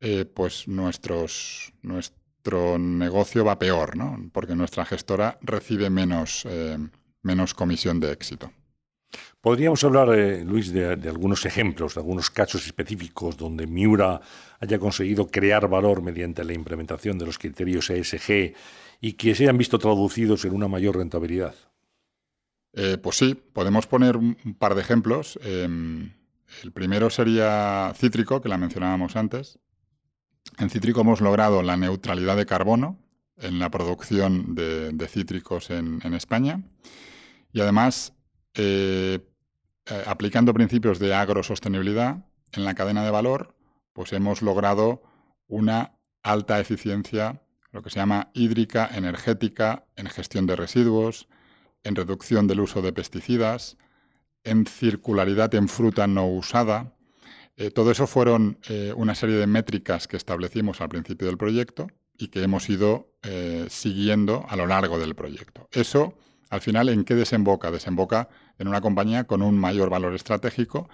eh, 0.00 0.24
pues 0.24 0.66
nuestros, 0.66 1.72
nuestro 1.82 2.78
negocio 2.78 3.44
va 3.44 3.58
peor, 3.58 3.96
¿no? 3.96 4.18
porque 4.32 4.56
nuestra 4.56 4.84
gestora 4.84 5.38
recibe 5.42 5.90
menos, 5.90 6.44
eh, 6.48 6.78
menos 7.22 7.54
comisión 7.54 8.00
de 8.00 8.12
éxito. 8.12 8.50
Podríamos 9.42 9.82
hablar, 9.82 10.08
eh, 10.16 10.44
Luis, 10.44 10.72
de, 10.72 10.92
algunos 10.92 11.44
ejemplos, 11.44 11.94
de 11.94 12.00
algunos 12.00 12.30
casos 12.30 12.64
específicos 12.64 13.36
donde 13.36 13.66
Miura 13.66 14.20
haya 14.60 14.78
conseguido 14.78 15.26
crear 15.26 15.68
valor 15.68 16.00
mediante 16.00 16.44
la 16.44 16.52
implementación 16.52 17.18
de 17.18 17.26
los 17.26 17.38
criterios 17.38 17.90
ESG 17.90 18.54
y 19.00 19.14
que 19.14 19.34
se 19.34 19.42
hayan 19.42 19.58
visto 19.58 19.80
traducidos 19.80 20.44
en 20.44 20.54
una 20.54 20.68
mayor 20.68 20.96
rentabilidad. 20.96 21.56
pues 23.02 23.16
sí, 23.16 23.34
podemos 23.34 23.86
poner 23.88 24.16
un 24.16 24.56
par 24.58 24.76
de 24.76 24.80
ejemplos. 24.80 25.38
Em, 25.42 26.12
el 26.62 26.70
primero 26.70 27.10
sería 27.10 27.92
cítrico, 27.96 28.40
que 28.40 28.48
la 28.48 28.58
mencionábamos 28.58 29.16
antes. 29.16 29.58
En 30.58 30.70
cítrico 30.70 31.00
hemos 31.00 31.20
logrado 31.20 31.62
la 31.62 31.76
neutralidad 31.76 32.36
de 32.36 32.46
carbono 32.46 32.98
en 33.38 33.58
la 33.58 33.70
producción 33.70 34.54
de, 34.54 35.08
cítricos 35.08 35.70
en, 35.70 36.00
España 36.14 36.62
y 37.52 37.60
además 37.60 38.14
eh, 38.54 39.18
eh, 39.90 40.02
aplicando 40.06 40.54
principios 40.54 40.98
de 41.00 41.12
agrosostenibilidad 41.12 42.24
en 42.52 42.64
la 42.64 42.74
cadena 42.74 43.04
de 43.04 43.10
valor, 43.10 43.56
pues 43.92 44.12
hemos 44.12 44.40
logrado 44.40 45.02
una 45.48 45.98
alta 46.22 46.60
eficiencia, 46.60 47.42
lo 47.72 47.82
que 47.82 47.90
se 47.90 47.98
llama 47.98 48.30
hídrica, 48.32 48.88
energética, 48.94 49.86
en 49.96 50.06
gestión 50.06 50.46
de 50.46 50.54
residuos, 50.54 51.28
en 51.82 51.96
reducción 51.96 52.46
del 52.46 52.60
uso 52.60 52.80
de 52.80 52.92
pesticidas, 52.92 53.76
en 54.44 54.66
circularidad 54.66 55.52
en 55.54 55.68
fruta 55.68 56.06
no 56.06 56.28
usada. 56.28 56.94
Eh, 57.56 57.70
todo 57.70 57.90
eso 57.90 58.06
fueron 58.06 58.58
eh, 58.68 58.92
una 58.96 59.16
serie 59.16 59.36
de 59.36 59.48
métricas 59.48 60.06
que 60.06 60.16
establecimos 60.16 60.80
al 60.80 60.90
principio 60.90 61.26
del 61.26 61.38
proyecto 61.38 61.88
y 62.16 62.28
que 62.28 62.42
hemos 62.42 62.68
ido 62.70 63.08
siguiendo 63.68 64.44
a 64.48 64.56
lo 64.56 64.66
largo 64.66 64.98
del 64.98 65.14
proyecto. 65.14 65.68
Eso, 65.70 66.14
al 66.52 66.60
final, 66.60 66.90
¿en 66.90 67.04
qué 67.04 67.14
desemboca? 67.14 67.70
Desemboca 67.70 68.28
en 68.58 68.68
una 68.68 68.82
compañía 68.82 69.24
con 69.24 69.40
un 69.40 69.58
mayor 69.58 69.88
valor 69.88 70.14
estratégico 70.14 70.90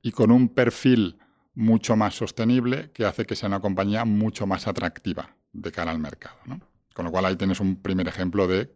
y 0.00 0.12
con 0.12 0.30
un 0.30 0.48
perfil 0.48 1.18
mucho 1.52 1.96
más 1.96 2.14
sostenible 2.14 2.90
que 2.92 3.04
hace 3.04 3.26
que 3.26 3.36
sea 3.36 3.48
una 3.50 3.60
compañía 3.60 4.06
mucho 4.06 4.46
más 4.46 4.66
atractiva 4.66 5.36
de 5.52 5.70
cara 5.70 5.90
al 5.90 5.98
mercado. 5.98 6.38
Con 6.94 7.04
lo 7.04 7.10
cual 7.10 7.26
ahí 7.26 7.36
tienes 7.36 7.60
un 7.60 7.76
primer 7.76 8.08
ejemplo 8.08 8.48
de 8.48 8.74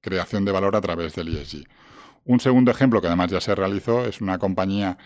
creación 0.00 0.44
de 0.44 0.50
valor 0.50 0.74
a 0.74 0.80
través 0.80 1.14
del 1.14 1.28
ESG. 1.28 1.68
Un 2.24 2.40
segundo 2.40 2.72
ejemplo 2.72 3.00
que 3.00 3.06
además 3.06 3.30
ya 3.30 3.40
se 3.40 3.54
realizó 3.54 4.06
es 4.06 4.20
una 4.20 4.38
compañía 4.38 4.98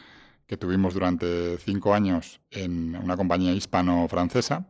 que 0.47 0.57
tuvimos 0.57 0.95
durante 0.95 1.59
cinco 1.59 1.93
años 1.93 2.41
en 2.51 2.97
una 2.97 3.19
compañía 3.19 3.53
hispano-francesa, 3.53 4.67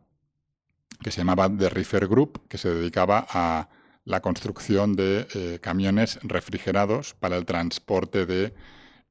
que 1.04 1.12
se 1.12 1.18
llamaba 1.20 1.48
The 1.48 1.68
Reefer 1.68 2.08
Group, 2.08 2.48
que 2.48 2.58
se 2.58 2.68
dedicaba 2.68 3.28
a 3.30 3.68
la 4.10 4.20
construcción 4.20 4.96
de 4.96 5.26
eh, 5.34 5.58
camiones 5.60 6.18
refrigerados 6.22 7.14
para 7.14 7.36
el 7.36 7.46
transporte 7.46 8.26
de 8.26 8.52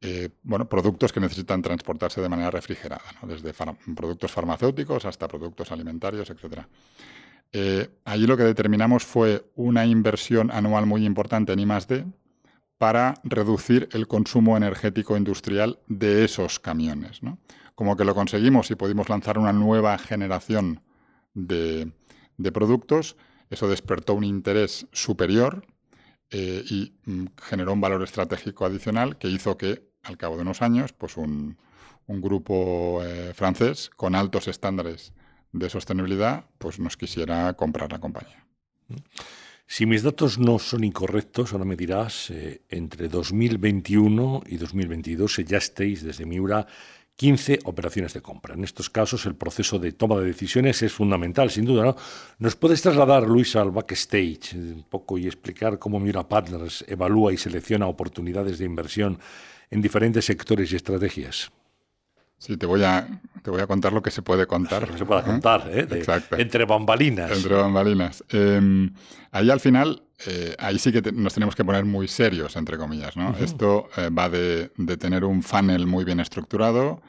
eh, 0.02 0.30
bueno, 0.44 0.70
productos 0.70 1.12
que 1.12 1.20
necesitan 1.20 1.62
transportarse 1.62 2.22
de 2.22 2.30
manera 2.30 2.52
refrigerada, 2.52 3.04
desde 3.24 3.54
productos 3.96 4.32
farmacéuticos 4.32 5.06
hasta 5.06 5.28
productos 5.28 5.72
alimentarios, 5.72 6.30
etc. 6.30 6.62
Eh, 7.52 7.90
allí 8.06 8.26
lo 8.26 8.38
que 8.38 8.44
determinamos 8.44 9.04
fue 9.04 9.52
una 9.56 9.86
inversión 9.86 10.52
anual 10.52 10.86
muy 10.86 11.06
importante 11.06 11.52
en 11.52 11.60
I+.D. 11.60 12.06
para 12.78 13.16
reducir 13.24 13.90
el 13.92 14.08
consumo 14.08 14.56
energético 14.56 15.18
industrial 15.18 15.80
de 15.88 16.24
esos 16.24 16.60
camiones. 16.60 17.20
Como 17.76 17.98
que 17.98 18.06
lo 18.06 18.16
conseguimos 18.16 18.72
y 18.72 18.76
pudimos 18.76 19.10
lanzar 19.10 19.38
una 19.38 19.52
nueva 19.52 19.98
generación 19.98 20.82
de, 21.34 21.92
productos, 22.54 23.18
eso 23.50 23.68
despertó 23.68 24.14
un 24.14 24.24
interés 24.24 24.88
superior 24.92 25.66
eh, 26.32 26.64
y 26.70 26.94
mm, 27.06 27.26
generó 27.42 27.74
un 27.74 27.82
valor 27.82 28.04
estratégico 28.04 28.66
adicional 28.66 29.18
que 29.18 29.30
hizo 29.30 29.58
que 29.58 29.90
al 30.04 30.18
cabo 30.18 30.36
de 30.36 30.44
unos 30.44 30.62
años, 30.62 30.94
pues 30.94 31.18
un, 31.18 31.58
grupo 32.08 33.04
eh, 33.04 33.34
francés 33.36 33.92
con 33.96 34.16
altos 34.16 34.48
estándares 34.48 35.14
de 35.52 35.70
sostenibilidad, 35.70 36.46
pues 36.58 36.80
nos 36.80 36.98
quisiera 36.98 37.54
comprar 37.54 37.92
la 37.92 38.00
compañía. 38.00 38.48
Si 39.68 39.86
mis 39.86 40.02
datos 40.02 40.40
no 40.40 40.58
son 40.58 40.84
incorrectos, 40.84 41.54
ahora 41.54 41.66
me 41.66 41.76
dirás, 41.76 42.32
eh, 42.32 42.64
entre 42.70 43.08
2021 43.08 44.42
y 44.48 44.58
2022 44.58 45.42
ya 45.46 45.60
estéis 45.60 46.04
desde 46.04 46.26
Miura 46.26 46.66
15 47.20 47.60
operaciones 47.66 48.14
de 48.14 48.22
compra. 48.22 48.54
En 48.54 48.64
estos 48.64 48.90
casos 48.90 49.26
el 49.26 49.36
proceso 49.36 49.78
de 49.78 49.92
toma 49.92 50.16
de 50.22 50.28
decisiones 50.28 50.82
es 50.84 50.94
fundamental, 50.94 51.52
sin 51.52 51.66
duda. 51.66 51.84
¿no? 51.84 51.98
¿Nos 52.38 52.56
puedes 52.56 52.82
trasladar, 52.82 53.28
Luis, 53.28 53.58
al 53.58 53.72
backstage 53.72 54.54
un 54.54 54.86
poco 54.90 55.18
y 55.18 55.28
explicar 55.28 55.78
cómo 55.78 56.00
Miura 56.00 56.24
Partners 56.30 56.86
evalúa 56.88 57.34
y 57.34 57.38
selecciona 57.38 57.88
oportunidades 57.88 58.58
de 58.58 58.64
inversión 58.64 59.20
en 59.70 59.82
diferentes 59.82 60.24
sectores 60.24 60.72
y 60.72 60.78
estrategias. 60.78 61.52
Sí, 62.38 62.56
te 62.56 62.66
voy 62.66 62.86
a, 62.86 63.06
te 63.44 63.52
voy 63.52 63.60
a 63.60 63.68
contar 63.68 63.92
lo 63.92 64.02
que 64.02 64.12
se 64.12 64.22
puede 64.22 64.48
contar. 64.48 64.88
se 64.98 65.06
puede 65.06 65.24
contar, 65.24 65.70
¿eh? 65.74 65.88
Exacto. 65.92 66.38
Entre 66.38 66.64
bambalinas. 66.64 67.32
Entre 67.32 67.54
bambalinas. 67.54 68.24
Em, 68.30 68.94
ahí 69.32 69.50
al 69.50 69.60
final, 69.60 70.04
eh, 70.26 70.56
ahí 70.60 70.78
sí 70.80 70.92
que 70.92 71.12
nos 71.12 71.34
tenemos 71.34 71.56
que 71.56 71.64
poner 71.64 71.86
muy 71.86 72.08
serios, 72.08 72.56
entre 72.56 72.78
comillas. 72.78 73.16
¿no? 73.16 73.36
Esto 73.38 73.90
eh, 73.98 74.10
va 74.10 74.30
de, 74.30 74.72
de, 74.76 74.98
tener 74.98 75.24
un 75.24 75.44
funnel 75.44 75.88
muy 75.88 76.04
bien 76.04 76.20
estructurado, 76.20 77.02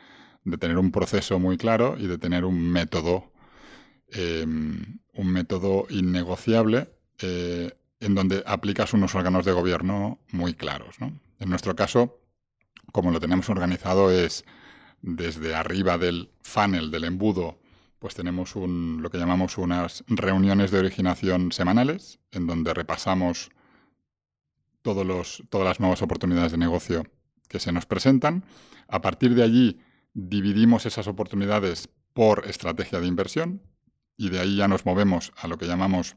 de 0.45 0.57
tener 0.59 0.79
un 0.79 0.93
proceso 0.93 1.39
muy 1.39 1.57
claro 1.57 1.97
y 1.99 2.07
de 2.07 2.19
tener 2.19 2.45
un 2.45 2.71
método, 2.71 3.33
em, 4.09 4.99
un 5.15 5.33
método 5.33 5.87
innegociable 5.91 6.89
eh, 7.21 7.73
en 8.01 8.15
donde 8.15 8.43
aplicas 8.47 8.95
unos 8.95 9.15
órganos 9.15 9.45
de 9.45 9.53
gobierno 9.53 10.21
muy 10.31 10.55
claros. 10.55 11.01
¿no? 11.01 11.21
En 11.39 11.51
nuestro 11.51 11.75
caso, 11.75 12.21
como 12.93 13.11
lo 13.11 13.21
tenemos 13.21 13.49
organizado 13.51 14.11
es 14.11 14.45
desde 15.03 15.55
arriba 15.55 15.99
del 15.99 16.31
funnel, 16.43 16.91
del 16.91 17.05
embudo, 17.05 17.60
pues 18.01 18.15
tenemos 18.15 18.57
un, 18.57 19.03
lo 19.03 19.11
que 19.11 19.19
llamamos 19.19 19.59
unas 19.59 20.03
reuniones 20.09 20.71
de 20.71 20.79
originación 20.79 21.53
semanales, 21.53 22.19
en 22.33 22.47
donde 22.47 22.73
repasamos 22.73 23.51
todos 24.83 25.07
los, 25.07 25.45
todas 25.51 25.67
las 25.67 25.81
nuevas 25.81 26.01
oportunidades 26.01 26.53
de 26.53 26.59
negocio 26.59 27.07
que 27.47 27.61
se 27.61 27.73
nos 27.73 27.85
presentan. 27.85 28.45
A 28.89 29.03
partir 29.03 29.35
de 29.35 29.43
allí, 29.43 29.81
dividimos 30.15 30.87
esas 30.87 31.09
oportunidades 31.09 31.91
por 32.15 32.47
estrategia 32.47 33.01
de 33.01 33.07
inversión 33.07 33.63
y 34.17 34.31
de 34.31 34.41
ahí 34.41 34.57
ya 34.57 34.67
nos 34.67 34.87
movemos 34.87 35.33
a 35.37 35.47
lo 35.47 35.59
que 35.59 35.67
llamamos 35.67 36.17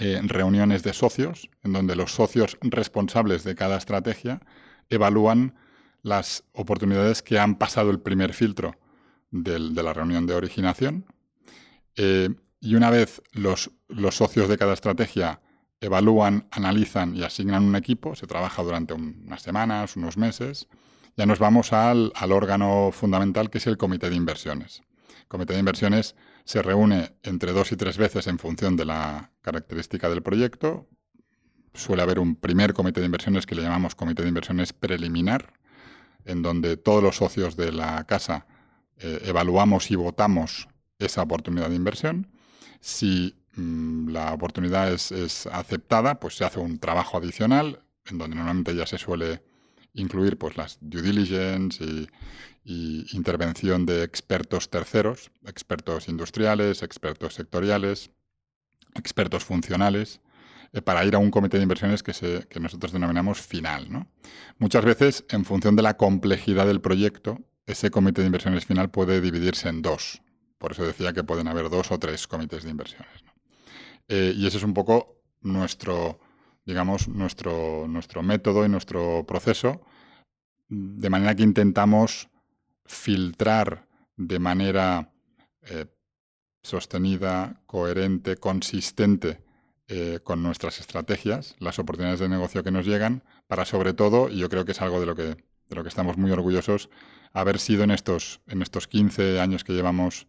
eh, 0.00 0.18
reuniones 0.24 0.82
de 0.82 0.94
socios, 0.94 1.50
en 1.62 1.74
donde 1.74 1.94
los 1.94 2.12
socios 2.12 2.56
responsables 2.62 3.44
de 3.44 3.54
cada 3.54 3.76
estrategia 3.76 4.40
evalúan 4.88 5.56
las 6.00 6.42
oportunidades 6.52 7.22
que 7.22 7.38
han 7.38 7.56
pasado 7.56 7.90
el 7.90 8.00
primer 8.00 8.32
filtro 8.32 8.78
de 9.30 9.82
la 9.82 9.92
reunión 9.92 10.26
de 10.26 10.34
originación. 10.34 11.06
Eh, 11.96 12.28
y 12.60 12.74
una 12.74 12.90
vez 12.90 13.22
los, 13.32 13.70
socios 14.10 14.48
de 14.48 14.58
cada 14.58 14.74
estrategia 14.74 15.40
evalúan, 15.80 16.48
analizan 16.50 17.14
y 17.14 17.22
asignan 17.22 17.64
un 17.64 17.76
equipo, 17.76 18.14
se 18.14 18.26
trabaja 18.26 18.62
durante 18.62 18.94
unas 18.94 19.42
semanas, 19.42 19.96
unos 19.96 20.16
meses, 20.16 20.68
ya 21.16 21.26
nos 21.26 21.38
vamos 21.38 21.72
al, 21.72 22.12
al, 22.14 22.32
órgano 22.32 22.90
fundamental 22.92 23.50
que 23.50 23.58
es 23.58 23.66
el 23.66 23.76
comité 23.76 24.10
de 24.10 24.16
inversiones. 24.16 24.82
El 25.20 25.28
comité 25.28 25.54
de 25.54 25.60
inversiones 25.60 26.14
se 26.44 26.62
reúne 26.62 27.16
entre 27.22 27.52
dos 27.52 27.72
y 27.72 27.76
tres 27.76 27.98
veces 27.98 28.26
en 28.26 28.38
función 28.38 28.76
de 28.76 28.84
la 28.84 29.32
característica 29.42 30.08
del 30.08 30.22
proyecto. 30.22 30.88
Suele 31.74 32.02
haber 32.02 32.18
un 32.18 32.36
primer 32.36 32.72
comité 32.72 33.00
de 33.00 33.06
inversiones 33.06 33.46
que 33.46 33.54
le 33.54 33.62
llamamos 33.62 33.94
comité 33.94 34.22
de 34.22 34.28
inversiones 34.28 34.72
preliminar, 34.72 35.52
en 36.24 36.42
donde 36.42 36.76
todos 36.76 37.02
los 37.02 37.16
socios 37.16 37.56
de 37.56 37.72
la 37.72 38.04
casa 38.04 38.46
eh, 38.98 39.22
evaluamos 39.24 39.90
y 39.90 39.96
votamos 39.96 40.68
esa 40.98 41.22
oportunidad 41.22 41.68
de 41.68 41.76
inversión. 41.76 42.28
Si 42.80 43.34
mm, 43.56 44.08
la 44.08 44.32
oportunidad 44.32 44.92
es, 44.92 45.46
aceptada, 45.46 46.18
pues 46.20 46.36
se 46.36 46.44
hace 46.44 46.60
un 46.60 46.78
trabajo 46.78 47.18
adicional, 47.18 47.82
en 48.06 48.18
donde 48.18 48.36
normalmente 48.36 48.74
ya 48.74 48.86
se 48.86 48.98
suele 48.98 49.42
incluir 49.92 50.38
pues, 50.38 50.56
las 50.56 50.78
due 50.80 51.02
diligence 51.02 51.84
y, 51.84 52.08
intervención 53.12 53.86
de 53.86 54.02
expertos 54.02 54.70
terceros, 54.70 55.30
expertos 55.46 56.08
industriales, 56.08 56.82
expertos 56.82 57.34
sectoriales, 57.34 58.10
expertos 58.96 59.44
funcionales, 59.44 60.20
eh, 60.72 60.82
para 60.82 61.04
ir 61.04 61.14
a 61.14 61.18
un 61.18 61.30
comité 61.30 61.58
de 61.58 61.62
inversiones 61.62 62.02
que, 62.02 62.12
se, 62.12 62.46
que 62.48 62.58
nosotros 62.58 62.92
denominamos 62.92 63.40
final. 63.40 63.92
¿no? 63.92 64.08
Muchas 64.58 64.84
veces, 64.84 65.24
en 65.28 65.44
función 65.44 65.76
de 65.76 65.82
la 65.82 65.96
complejidad 65.96 66.66
del 66.66 66.80
proyecto, 66.80 67.38
ese 67.66 67.90
comité 67.90 68.22
de 68.22 68.28
inversiones 68.28 68.64
final 68.64 68.90
puede 68.90 69.20
dividirse 69.20 69.68
en 69.68 69.82
dos. 69.82 70.22
Por 70.58 70.72
eso 70.72 70.86
decía 70.86 71.12
que 71.12 71.24
pueden 71.24 71.48
haber 71.48 71.68
dos 71.68 71.90
o 71.90 71.98
tres 71.98 72.26
comités 72.26 72.64
de 72.64 72.70
inversiones. 72.70 73.24
Eh, 74.08 74.32
y 74.34 74.46
ese 74.46 74.58
es 74.58 74.62
un 74.62 74.74
poco 74.74 75.20
nuestro, 75.40 76.20
digamos, 76.64 77.08
nuestro, 77.08 77.86
nuestro 77.88 78.22
método 78.22 78.64
y 78.64 78.68
nuestro 78.68 79.24
proceso, 79.26 79.82
de 80.68 81.10
manera 81.10 81.34
que 81.34 81.42
intentamos 81.42 82.28
filtrar 82.84 83.86
de 84.16 84.38
manera 84.38 85.12
eh, 85.62 85.86
sostenida, 86.62 87.62
coherente, 87.66 88.36
consistente 88.36 89.42
eh, 89.88 90.20
con 90.22 90.42
nuestras 90.42 90.80
estrategias, 90.80 91.54
las 91.58 91.78
oportunidades 91.78 92.20
de 92.20 92.28
negocio 92.28 92.64
que 92.64 92.70
nos 92.70 92.86
llegan, 92.86 93.22
para 93.46 93.64
sobre 93.64 93.92
todo, 93.92 94.28
y 94.28 94.38
yo 94.38 94.48
creo 94.48 94.64
que 94.64 94.72
es 94.72 94.82
algo 94.82 94.98
de 95.00 95.06
lo 95.06 95.14
que, 95.14 95.22
de 95.22 95.76
lo 95.76 95.82
que 95.82 95.88
estamos 95.88 96.16
muy 96.16 96.30
orgullosos, 96.30 96.90
haber 97.36 97.58
sido 97.58 97.84
en 97.84 97.90
estos, 97.90 98.40
en 98.46 98.62
estos 98.62 98.88
15 98.88 99.40
años 99.40 99.62
que 99.62 99.74
llevamos 99.74 100.26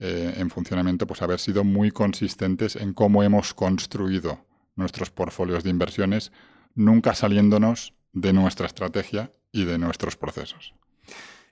eh, 0.00 0.32
en 0.38 0.48
funcionamiento, 0.48 1.06
pues 1.06 1.20
haber 1.20 1.38
sido 1.40 1.62
muy 1.62 1.90
consistentes 1.90 2.74
en 2.74 2.94
cómo 2.94 3.22
hemos 3.22 3.52
construido 3.52 4.46
nuestros 4.74 5.10
portfolios 5.10 5.62
de 5.62 5.70
inversiones, 5.70 6.32
nunca 6.74 7.14
saliéndonos 7.14 7.92
de 8.14 8.32
nuestra 8.32 8.66
estrategia 8.66 9.30
y 9.52 9.66
de 9.66 9.76
nuestros 9.76 10.16
procesos. 10.16 10.74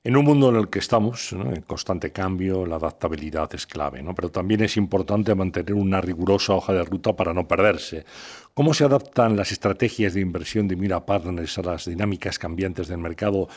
En 0.03 0.17
un 0.17 0.25
mundo 0.25 0.49
en 0.49 0.57
el 0.57 0.69
que 0.71 0.79
estamos, 0.79 1.33
en 1.33 1.63
constante 1.63 2.13
cambio, 2.13 2.65
la 2.65 2.77
adaptabilidad 2.77 3.53
es 3.55 3.67
clave, 3.67 4.03
¿no? 4.03 4.15
pero 4.15 4.31
también 4.31 4.63
es 4.63 4.79
importante 4.79 5.35
mantener 5.35 5.75
una 5.75 6.01
rigurosa 6.01 6.55
hoja 6.55 6.73
de 6.73 6.85
ruta 6.85 7.15
para 7.17 7.35
no 7.35 7.47
perderse. 7.47 8.07
¿Cómo 8.55 8.73
se 8.73 8.85
adaptan 8.85 9.37
las 9.37 9.53
estrategias 9.53 10.15
de 10.15 10.21
inversión 10.21 10.69
de 10.69 10.77
Mira 10.77 11.05
Partners 11.05 11.59
a 11.59 11.63
las 11.63 11.85
dinámicas 11.87 12.39
cambiantes 12.39 12.89
del 12.89 12.99
mercado 12.99 13.49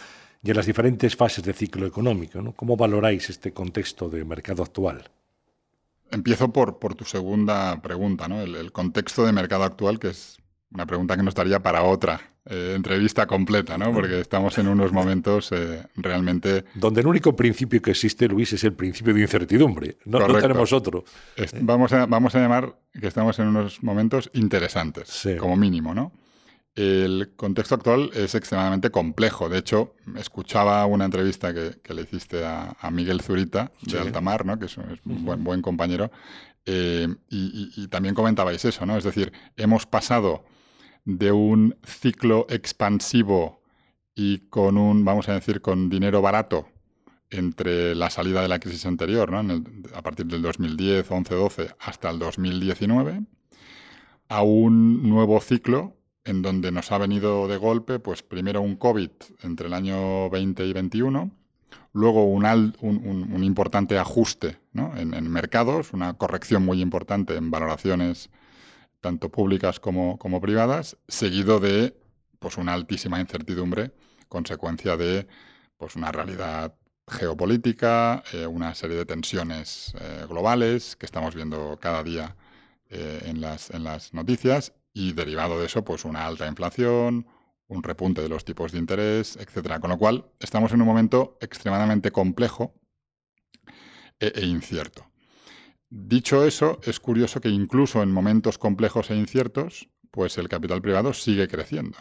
y 0.41 0.51
a 0.51 0.53
las 0.53 0.65
diferentes 0.65 1.15
fases 1.15 1.43
de 1.43 1.53
ciclo 1.53 1.85
económico? 1.85 2.53
¿Cómo 2.55 2.77
valoráis 2.77 3.29
este 3.29 3.51
contexto 3.51 4.09
de 4.09 4.25
mercado 4.25 4.63
actual? 4.63 5.09
Empiezo 6.11 6.51
por, 6.51 6.79
por 6.79 6.95
tu 6.95 7.05
segunda 7.05 7.81
pregunta, 7.81 8.27
¿no? 8.27 8.41
el 8.41 8.71
contexto 8.71 9.25
de 9.25 9.31
mercado 9.31 9.63
actual, 9.63 9.99
que 9.99 10.09
es 10.09 10.39
una 10.71 10.85
pregunta 10.85 11.15
que 11.15 11.23
nos 11.23 11.35
daría 11.35 11.59
para 11.59 11.83
otra 11.83 12.21
eh, 12.45 12.73
entrevista 12.75 13.27
completa, 13.27 13.77
¿no? 13.77 13.93
Porque 13.93 14.21
estamos 14.21 14.57
en 14.57 14.67
unos 14.67 14.91
momentos 14.91 15.51
eh, 15.51 15.83
realmente... 15.95 16.65
Donde 16.75 17.01
el 17.01 17.07
único 17.07 17.35
principio 17.35 17.81
que 17.81 17.91
existe, 17.91 18.27
Luis, 18.27 18.53
es 18.53 18.63
el 18.63 18.73
principio 18.73 19.13
de 19.13 19.21
incertidumbre. 19.21 19.97
No, 20.05 20.19
tenemos 20.39 20.73
otro. 20.73 21.03
vamos, 21.61 21.93
a, 21.93 22.05
vamos 22.05 22.35
a 22.35 22.39
llamar 22.39 22.75
que 22.99 23.07
estamos 23.07 23.37
en 23.39 23.47
unos 23.47 23.83
momentos 23.83 24.31
interesantes, 24.33 25.27
como 25.39 25.55
mínimo, 25.57 25.93
¿no? 25.93 26.11
El 26.79 27.33
contexto 27.35 27.75
actual 27.75 28.09
es 28.13 28.35
extremadamente 28.35 28.89
complejo. 28.89 29.49
De 29.49 29.57
hecho, 29.57 29.95
escuchaba 30.15 30.85
una 30.85 31.03
entrevista 31.03 31.53
que, 31.53 31.93
le 31.93 32.03
hiciste 32.03 32.45
a, 32.45 32.89
Miguel 32.89 33.19
Zurita 33.19 33.73
de 33.81 33.99
Altamar, 33.99 34.45
¿no? 34.45 34.57
que 34.57 34.67
es, 34.67 34.77
un 34.77 35.25
buen, 35.25 35.43
buen 35.43 35.61
compañero, 35.61 36.09
eh, 36.65 37.05
y, 37.29 37.73
y, 37.75 37.87
también 37.89 38.15
comentabais 38.15 38.63
eso, 38.63 38.85
¿no? 38.85 38.95
Es 38.95 39.03
decir, 39.03 39.33
hemos 39.57 39.85
pasado 39.87 40.45
de 41.03 41.33
un 41.33 41.75
ciclo 41.83 42.47
expansivo 42.47 43.61
y 44.15 44.47
con 44.47 44.77
un, 44.77 45.03
vamos 45.03 45.27
a 45.27 45.33
decir, 45.33 45.59
con 45.59 45.89
dinero 45.89 46.21
barato 46.21 46.69
entre 47.29 47.93
la 47.93 48.09
salida 48.09 48.41
de 48.41 48.47
la 48.47 48.59
crisis 48.59 48.85
anterior, 48.85 49.29
a 49.35 50.01
partir 50.01 50.27
del 50.27 50.41
2010, 50.43 51.11
11, 51.11 51.35
12, 51.35 51.75
hasta 51.77 52.09
el 52.09 52.19
2019, 52.19 53.21
a 54.29 54.43
un 54.43 55.09
nuevo 55.09 55.41
ciclo 55.41 55.98
en 56.25 56.41
donde 56.41 56.71
nos 56.71 56.91
ha 56.91 56.97
venido 56.97 57.47
de 57.47 57.57
golpe, 57.57 57.99
pues 57.99 58.23
primero 58.23 58.61
un 58.61 58.75
COVID 58.75 59.09
entre 59.43 59.67
el 59.67 59.73
año 59.73 60.29
20 60.29 60.65
y 60.65 60.73
21, 60.73 61.31
luego 61.93 62.25
un, 62.25 62.45
un, 62.81 63.43
importante 63.43 63.97
ajuste 63.97 64.59
en, 64.73 65.31
mercados, 65.31 65.93
una 65.93 66.13
corrección 66.15 66.63
muy 66.63 66.81
importante 66.81 67.35
en 67.35 67.51
valoraciones 67.51 68.29
tanto 69.01 69.29
públicas 69.29 69.79
como, 69.79 70.17
como 70.19 70.41
privadas, 70.41 70.97
seguido 71.07 71.59
de 71.59 71.95
pues, 72.39 72.57
una 72.57 72.73
altísima 72.73 73.19
incertidumbre, 73.19 73.91
consecuencia 74.27 74.97
de 74.97 75.27
pues, 75.77 75.95
una 75.95 76.11
realidad 76.11 76.75
geopolítica, 77.07 78.23
eh, 78.33 78.45
una 78.45 78.75
serie 78.75 78.97
de 78.97 79.05
tensiones 79.05 79.93
eh, 79.99 80.25
globales 80.29 80.95
que 80.95 81.05
estamos 81.05 81.33
viendo 81.33 81.77
cada 81.81 82.03
día 82.03 82.35
eh, 82.89 83.23
en, 83.25 83.41
las, 83.41 83.71
en 83.71 83.83
las 83.83 84.13
noticias 84.13 84.73
y 84.93 85.13
derivado 85.13 85.59
de 85.59 85.67
eso, 85.67 85.83
pues 85.83 86.05
una 86.05 86.25
alta 86.25 86.47
inflación, 86.47 87.27
un 87.67 87.83
repunte 87.83 88.21
de 88.21 88.29
los 88.29 88.45
tipos 88.45 88.71
de 88.71 88.79
interés, 88.79 89.37
etcétera. 89.37 89.79
Con 89.79 89.91
lo 89.91 89.97
cual, 89.97 90.25
estamos 90.39 90.71
en 90.73 90.81
un 90.81 90.87
momento 90.87 91.37
extremadamente 91.41 92.11
complejo 92.11 92.73
e, 94.19 94.31
e 94.35 94.45
incierto. 94.45 95.09
Dicho 95.89 96.45
eso, 96.45 96.79
es 96.83 96.99
curioso 96.99 97.41
que 97.41 97.49
incluso 97.49 98.03
en 98.03 98.11
momentos 98.11 98.57
complejos 98.57 99.09
e 99.09 99.15
inciertos, 99.15 99.89
pues 100.11 100.37
el 100.37 100.47
capital 100.47 100.81
privado 100.81 101.13
sigue 101.13 101.47
creciendo. 101.47 101.97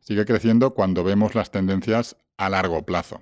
Sigue 0.00 0.24
creciendo 0.24 0.74
cuando 0.74 1.04
vemos 1.04 1.34
las 1.36 1.52
tendencias 1.52 2.16
a 2.36 2.48
largo 2.48 2.84
plazo. 2.84 3.20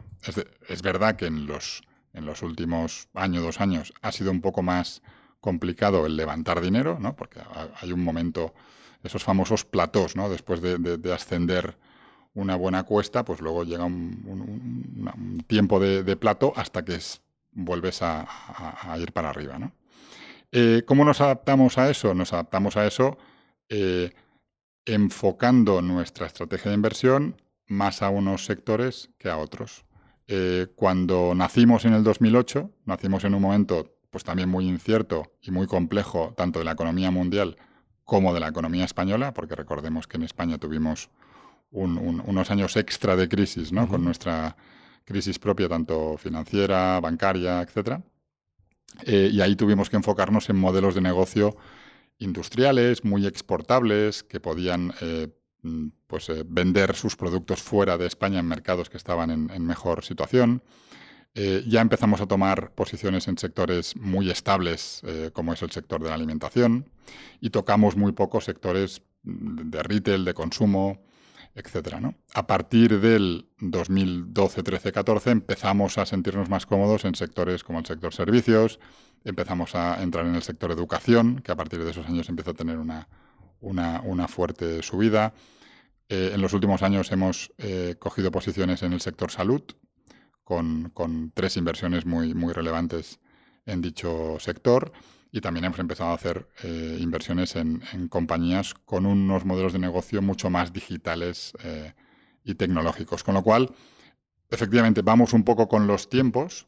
Es, 0.69 0.83
verdad 0.83 1.17
que 1.17 1.27
en 1.27 1.47
los, 1.47 1.83
en 2.15 2.25
los 2.25 2.43
últimos 2.43 3.09
años, 3.13 3.43
dos 3.43 3.61
años, 3.61 3.93
ha 4.01 4.13
sido 4.13 4.31
un 4.31 4.41
poco 4.41 4.63
más 4.63 5.03
complicado 5.41 6.07
el 6.07 6.17
levantar 6.17 6.61
dinero, 6.63 6.99
¿no? 6.99 7.17
porque 7.17 7.41
hay 7.81 7.93
un 7.93 8.03
momento, 8.03 8.55
esos 9.03 9.25
famosos 9.25 9.65
platós, 9.65 10.17
¿no? 10.17 10.29
después 10.29 10.61
de, 10.61 11.13
ascender 11.13 11.77
una 12.35 12.57
buena 12.57 12.85
cuesta, 12.85 13.25
pues 13.25 13.41
luego 13.41 13.65
llega 13.65 13.85
un, 13.85 15.45
tiempo 15.47 15.81
de, 15.81 16.17
plato 16.17 16.53
hasta 16.57 16.85
que 16.85 16.99
vuelves 17.53 18.03
a, 18.03 18.27
ir 18.99 19.13
para 19.13 19.31
arriba. 19.31 19.59
Eh, 20.53 20.83
¿Cómo 20.87 21.05
nos 21.05 21.21
adaptamos 21.21 21.79
a 21.79 21.91
eso? 21.91 22.15
Nos 22.15 22.33
adaptamos 22.33 22.77
a 22.77 22.87
eso 22.87 23.19
eh, 23.69 24.13
enfocando 24.85 25.81
nuestra 25.83 26.27
estrategia 26.27 26.71
de 26.71 26.77
inversión 26.77 27.37
más 27.67 28.03
a 28.03 28.11
unos 28.11 28.45
sectores 28.45 29.11
que 29.19 29.29
a 29.29 29.39
otros. 29.39 29.85
Eh, 30.27 30.69
cuando 30.77 31.35
nacimos 31.35 31.85
en 31.85 31.95
el 31.95 32.05
2008, 32.05 32.71
nacimos 32.85 33.25
en 33.25 33.35
un 33.35 33.43
momento 33.43 33.97
pues 34.11 34.25
también 34.25 34.49
muy 34.49 34.67
incierto 34.67 35.33
y 35.41 35.53
muy 35.53 35.67
complejo, 35.67 36.35
tanto 36.37 36.59
de 36.59 36.65
la 36.65 36.73
economía 36.73 37.11
mundial 37.13 37.57
como 38.11 38.35
de 38.35 38.41
la 38.41 38.49
economía 38.49 38.85
española, 38.85 39.33
porque 39.33 39.55
recordemos 39.55 40.09
que 40.09 40.17
en 40.17 40.25
España 40.25 40.59
tuvimos 40.59 41.11
unos 41.71 42.51
años 42.51 42.75
extra 42.77 43.15
de 43.15 43.29
crisis, 43.29 43.71
¿no? 43.71 43.87
Con 43.87 44.03
nuestra 44.03 44.57
crisis 45.05 45.39
propia, 45.39 45.69
tanto 45.69 46.17
financiera, 46.19 46.99
bancaria, 46.99 47.63
etc. 47.63 48.01
Eh, 49.07 49.31
y 49.33 49.41
ahí 49.41 49.55
tuvimos 49.55 49.89
que 49.89 49.97
enfocarnos 49.97 50.51
en 50.51 50.57
modelos 50.57 50.97
de 50.97 51.03
negocio 51.03 51.57
industriales, 52.19 53.05
muy 53.05 53.29
exportables, 53.29 54.25
que 54.25 54.41
podían 54.41 54.93
eh, 55.01 55.29
Mm, 55.63 55.89
pues, 56.07 56.29
eh, 56.31 56.43
vender 56.47 56.95
sus 56.97 57.17
productos 57.17 57.63
fuera 57.63 57.99
de 57.99 58.07
España 58.07 58.39
en 58.41 58.47
mercados 58.47 58.89
que 58.89 58.97
estaban 58.97 59.31
en, 59.31 59.67
mejor 59.67 60.05
situación. 60.05 60.63
Eh, 61.35 61.63
ya 61.67 61.81
empezamos 61.81 62.21
a 62.21 62.27
tomar 62.27 62.73
posiciones 62.75 63.29
en 63.29 63.39
sectores 63.39 63.95
muy 63.97 64.31
estables, 64.31 65.01
eh, 65.05 65.31
como 65.33 65.53
es 65.53 65.63
el 65.63 65.71
sector 65.71 66.03
de 66.03 66.09
la 66.09 66.17
alimentación, 66.17 66.91
y 67.41 67.51
tocamos 67.51 67.97
muy 67.97 68.13
pocos 68.13 68.45
sectores 68.45 69.03
de 69.23 69.83
retail, 69.83 70.25
de 70.25 70.35
consumo, 70.35 71.03
etc. 71.55 71.95
A 72.35 72.47
partir 72.47 73.01
del 73.01 73.49
2012, 73.61 74.63
13, 74.63 74.93
14 74.93 75.31
empezamos 75.31 75.99
a 75.99 76.07
sentirnos 76.07 76.49
más 76.49 76.67
cómodos 76.67 77.05
en 77.05 77.15
sectores 77.15 77.63
como 77.63 77.79
el 77.79 77.87
sector 77.87 78.13
servicios, 78.13 78.81
empezamos 79.25 79.75
a 79.75 80.03
entrar 80.03 80.27
en 80.27 80.35
el 80.35 80.43
sector 80.43 80.73
educación, 80.73 81.43
que 81.45 81.53
a 81.53 81.57
partir 81.57 81.85
de 81.85 81.91
esos 81.91 82.07
años 82.07 82.29
empieza 82.29 82.53
a 82.53 82.55
tener 82.55 82.79
una, 82.79 83.09
una, 83.61 84.27
fuerte 84.27 84.83
subida. 84.83 85.35
Eh, 86.09 86.33
en 86.35 86.41
los 86.41 86.55
últimos 86.55 86.83
años 86.83 87.13
hemos 87.13 87.53
cogido 88.01 88.33
posiciones 88.33 88.83
en 88.83 88.95
el 88.95 89.01
sector 89.01 89.31
salud, 89.31 89.63
con, 90.51 91.33
tres 91.35 91.57
inversiones 91.57 92.07
muy, 92.07 92.35
muy 92.35 92.53
relevantes 92.53 93.21
en 93.67 93.81
dicho 93.81 94.39
sector. 94.41 94.93
Y 95.33 95.41
también 95.41 95.65
hemos 95.65 95.79
empezado 95.79 96.11
a 96.11 96.15
hacer 96.15 96.49
eh, 96.65 96.99
inversiones 97.01 97.55
en, 97.55 97.83
compañías 98.09 98.75
con 98.75 99.07
unos 99.07 99.45
modelos 99.45 99.73
de 99.73 99.79
negocio 99.79 100.21
mucho 100.23 100.51
más 100.51 100.73
digitales 100.73 101.53
y 102.43 102.55
tecnológicos. 102.55 103.23
Con 103.23 103.35
lo 103.35 103.43
cual, 103.43 103.73
efectivamente, 104.51 105.03
vamos 105.03 105.33
un 105.33 105.45
poco 105.45 105.69
con 105.69 105.87
los 105.87 106.09
tiempos 106.09 106.67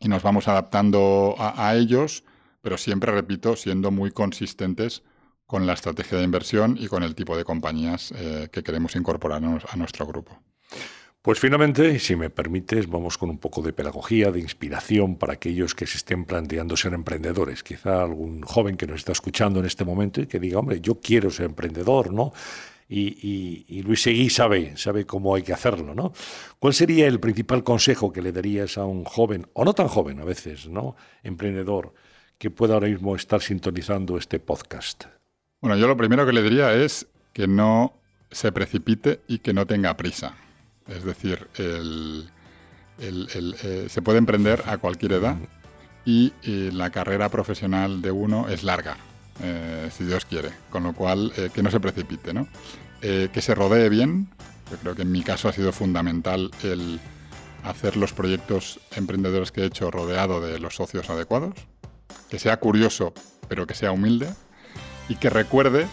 y 0.00 0.08
nos 0.08 0.22
vamos 0.22 0.48
adaptando 0.48 1.34
a 1.38 1.74
ellos, 1.74 2.24
pero 2.62 2.78
siempre, 2.78 3.12
repito, 3.12 3.54
siendo 3.54 3.90
muy 3.90 4.12
consistentes 4.12 5.02
con 5.48 5.66
la 5.66 5.72
estrategia 5.72 6.18
de 6.18 6.24
inversión 6.24 6.76
y 6.78 6.88
con 6.88 7.02
el 7.02 7.14
tipo 7.14 7.34
de 7.34 7.42
compañías 7.42 8.12
eh, 8.14 8.50
que 8.52 8.62
queremos 8.62 8.94
incorporar 8.96 9.42
a 9.42 9.76
nuestro 9.76 10.06
grupo. 10.06 10.42
Pues 11.28 11.40
finalmente, 11.40 11.98
si 11.98 12.16
me 12.16 12.30
permites, 12.30 12.88
vamos 12.88 13.18
con 13.18 13.28
un 13.28 13.36
poco 13.36 13.60
de 13.60 13.74
pedagogía, 13.74 14.30
de 14.30 14.40
inspiración 14.40 15.16
para 15.16 15.34
aquellos 15.34 15.74
que 15.74 15.86
se 15.86 15.98
estén 15.98 16.24
planteando 16.24 16.74
ser 16.74 16.94
emprendedores. 16.94 17.62
Quizá 17.62 18.00
algún 18.00 18.40
joven 18.40 18.78
que 18.78 18.86
nos 18.86 19.00
está 19.00 19.12
escuchando 19.12 19.60
en 19.60 19.66
este 19.66 19.84
momento 19.84 20.22
y 20.22 20.26
que 20.26 20.40
diga, 20.40 20.58
hombre, 20.58 20.80
yo 20.80 21.00
quiero 21.02 21.30
ser 21.30 21.44
emprendedor, 21.44 22.14
¿no? 22.14 22.32
Y, 22.88 23.82
Luis 23.82 24.00
Seguí 24.00 24.30
sabe, 24.30 24.78
sabe 24.78 25.04
cómo 25.04 25.34
hay 25.34 25.42
que 25.42 25.52
hacerlo, 25.52 25.94
¿no? 25.94 26.14
¿Cuál 26.58 26.72
sería 26.72 27.06
el 27.06 27.20
principal 27.20 27.62
consejo 27.62 28.10
que 28.10 28.22
le 28.22 28.32
darías 28.32 28.78
a 28.78 28.86
un 28.86 29.04
joven, 29.04 29.48
o 29.52 29.66
no 29.66 29.74
tan 29.74 29.88
joven 29.88 30.20
a 30.20 30.24
veces, 30.24 30.66
¿no? 30.66 30.96
Emprendedor, 31.22 31.92
que 32.38 32.48
pueda 32.50 32.72
ahora 32.72 32.88
mismo 32.88 33.14
estar 33.14 33.42
sintonizando 33.42 34.16
este 34.16 34.40
podcast? 34.40 35.04
Bueno, 35.60 35.76
yo 35.76 35.88
lo 35.88 35.96
primero 35.98 36.24
que 36.24 36.32
le 36.32 36.42
diría 36.42 36.72
es 36.72 37.06
que 37.34 37.46
no 37.46 37.92
se 38.30 38.50
precipite 38.50 39.20
y 39.28 39.40
que 39.40 39.52
no 39.52 39.66
tenga 39.66 39.94
prisa. 39.94 40.47
Es 40.88 41.04
decir, 41.04 41.48
el, 41.56 42.30
eh, 42.98 43.86
se 43.88 44.02
puede 44.02 44.18
emprender 44.18 44.64
a 44.66 44.78
cualquier 44.78 45.12
edad 45.12 45.36
y, 46.04 46.32
la 46.72 46.90
carrera 46.90 47.28
profesional 47.28 48.00
de 48.00 48.10
uno 48.10 48.48
es 48.48 48.62
larga, 48.62 48.96
eh, 49.42 49.90
si 49.96 50.04
Dios 50.04 50.24
quiere. 50.24 50.50
Con 50.70 50.84
lo 50.84 50.94
cual, 50.94 51.32
eh, 51.36 51.50
que 51.52 51.62
no 51.62 51.70
se 51.70 51.80
precipite, 51.80 52.32
¿no? 52.32 52.48
que 53.00 53.40
se 53.40 53.54
rodee 53.54 53.88
bien. 53.88 54.28
Yo 54.72 54.76
creo 54.78 54.96
que 54.96 55.02
en 55.02 55.12
mi 55.12 55.22
caso 55.22 55.48
ha 55.48 55.52
sido 55.52 55.70
fundamental 55.70 56.50
el 56.64 56.98
hacer 57.62 57.96
los 57.96 58.12
proyectos 58.12 58.80
emprendedores 58.96 59.52
que 59.52 59.60
he 59.60 59.66
hecho 59.66 59.90
rodeado 59.92 60.40
de 60.40 60.58
los 60.58 60.74
socios 60.74 61.08
adecuados. 61.08 61.54
Que 62.28 62.40
sea 62.40 62.58
curioso, 62.58 63.14
pero 63.48 63.68
que 63.68 63.74
sea 63.74 63.92
humilde 63.92 64.28
y 65.08 65.14
que 65.14 65.30
recuerde 65.30 65.86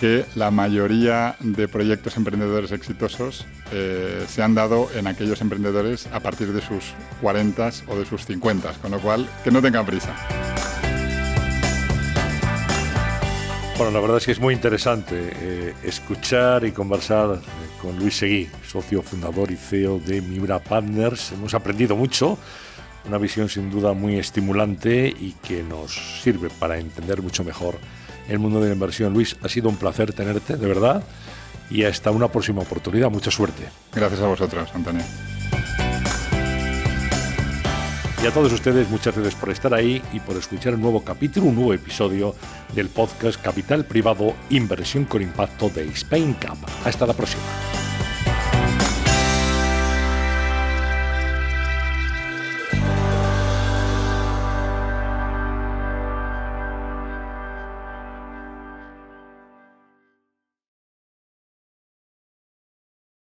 que 0.00 0.24
la 0.34 0.50
mayoría 0.50 1.36
de 1.40 1.68
proyectos 1.68 2.16
emprendedores 2.16 2.72
exitosos 2.72 3.46
eh, 3.72 4.24
se 4.28 4.42
han 4.42 4.54
dado 4.54 4.88
en 4.94 5.06
aquellos 5.06 5.40
emprendedores 5.40 6.06
a 6.12 6.20
partir 6.20 6.52
de 6.52 6.60
sus 6.60 6.94
40 7.20 7.70
o 7.88 7.96
de 7.96 8.04
sus 8.04 8.24
50, 8.24 8.72
con 8.74 8.90
lo 8.90 9.00
cual 9.00 9.28
que 9.44 9.50
no 9.50 9.60
tengan 9.60 9.84
prisa. 9.84 10.14
Bueno, 13.76 13.92
la 13.92 14.00
verdad 14.00 14.16
es 14.16 14.26
que 14.26 14.32
es 14.32 14.40
muy 14.40 14.54
interesante 14.54 15.14
eh, 15.14 15.74
escuchar 15.84 16.64
y 16.64 16.72
conversar 16.72 17.40
con 17.80 17.96
Luis 17.96 18.16
Seguí, 18.16 18.48
socio 18.66 19.02
fundador 19.02 19.52
y 19.52 19.56
CEO 19.56 20.00
de 20.00 20.20
Miura 20.20 20.58
Partners. 20.58 21.30
Hemos 21.30 21.54
aprendido 21.54 21.94
mucho, 21.94 22.36
una 23.06 23.18
visión 23.18 23.48
sin 23.48 23.70
duda 23.70 23.92
muy 23.92 24.18
estimulante 24.18 25.06
y 25.08 25.32
que 25.46 25.62
nos 25.62 25.94
sirve 26.22 26.50
para 26.50 26.78
entender 26.78 27.22
mucho 27.22 27.44
mejor 27.44 27.78
el 28.28 28.40
mundo 28.40 28.60
de 28.60 28.68
la 28.68 28.74
inversión. 28.74 29.12
Luis, 29.12 29.36
ha 29.42 29.48
sido 29.48 29.68
un 29.68 29.76
placer 29.76 30.12
tenerte, 30.12 30.56
de 30.56 30.66
verdad, 30.66 31.04
y 31.70 31.84
hasta 31.84 32.10
una 32.10 32.28
próxima 32.28 32.62
oportunidad. 32.62 33.10
Mucha 33.10 33.30
suerte. 33.30 33.64
Gracias 33.92 34.20
a 34.20 34.26
vosotros, 34.26 34.68
Antonio. 34.74 35.04
Y 38.22 38.26
a 38.26 38.32
todos 38.32 38.52
ustedes, 38.52 38.90
muchas 38.90 39.14
gracias 39.14 39.36
por 39.36 39.50
estar 39.50 39.72
ahí 39.72 40.02
y 40.12 40.18
por 40.18 40.36
escuchar 40.36 40.74
un 40.74 40.82
nuevo 40.82 41.04
capítulo, 41.04 41.46
un 41.46 41.54
nuevo 41.54 41.72
episodio 41.72 42.34
del 42.74 42.88
podcast 42.88 43.40
Capital 43.40 43.84
Privado 43.84 44.34
Inversión 44.50 45.04
con 45.04 45.22
Impacto 45.22 45.68
de 45.68 45.86
Spain 45.90 46.34
Cup. 46.34 46.58
Hasta 46.84 47.06
la 47.06 47.12
próxima. 47.12 47.42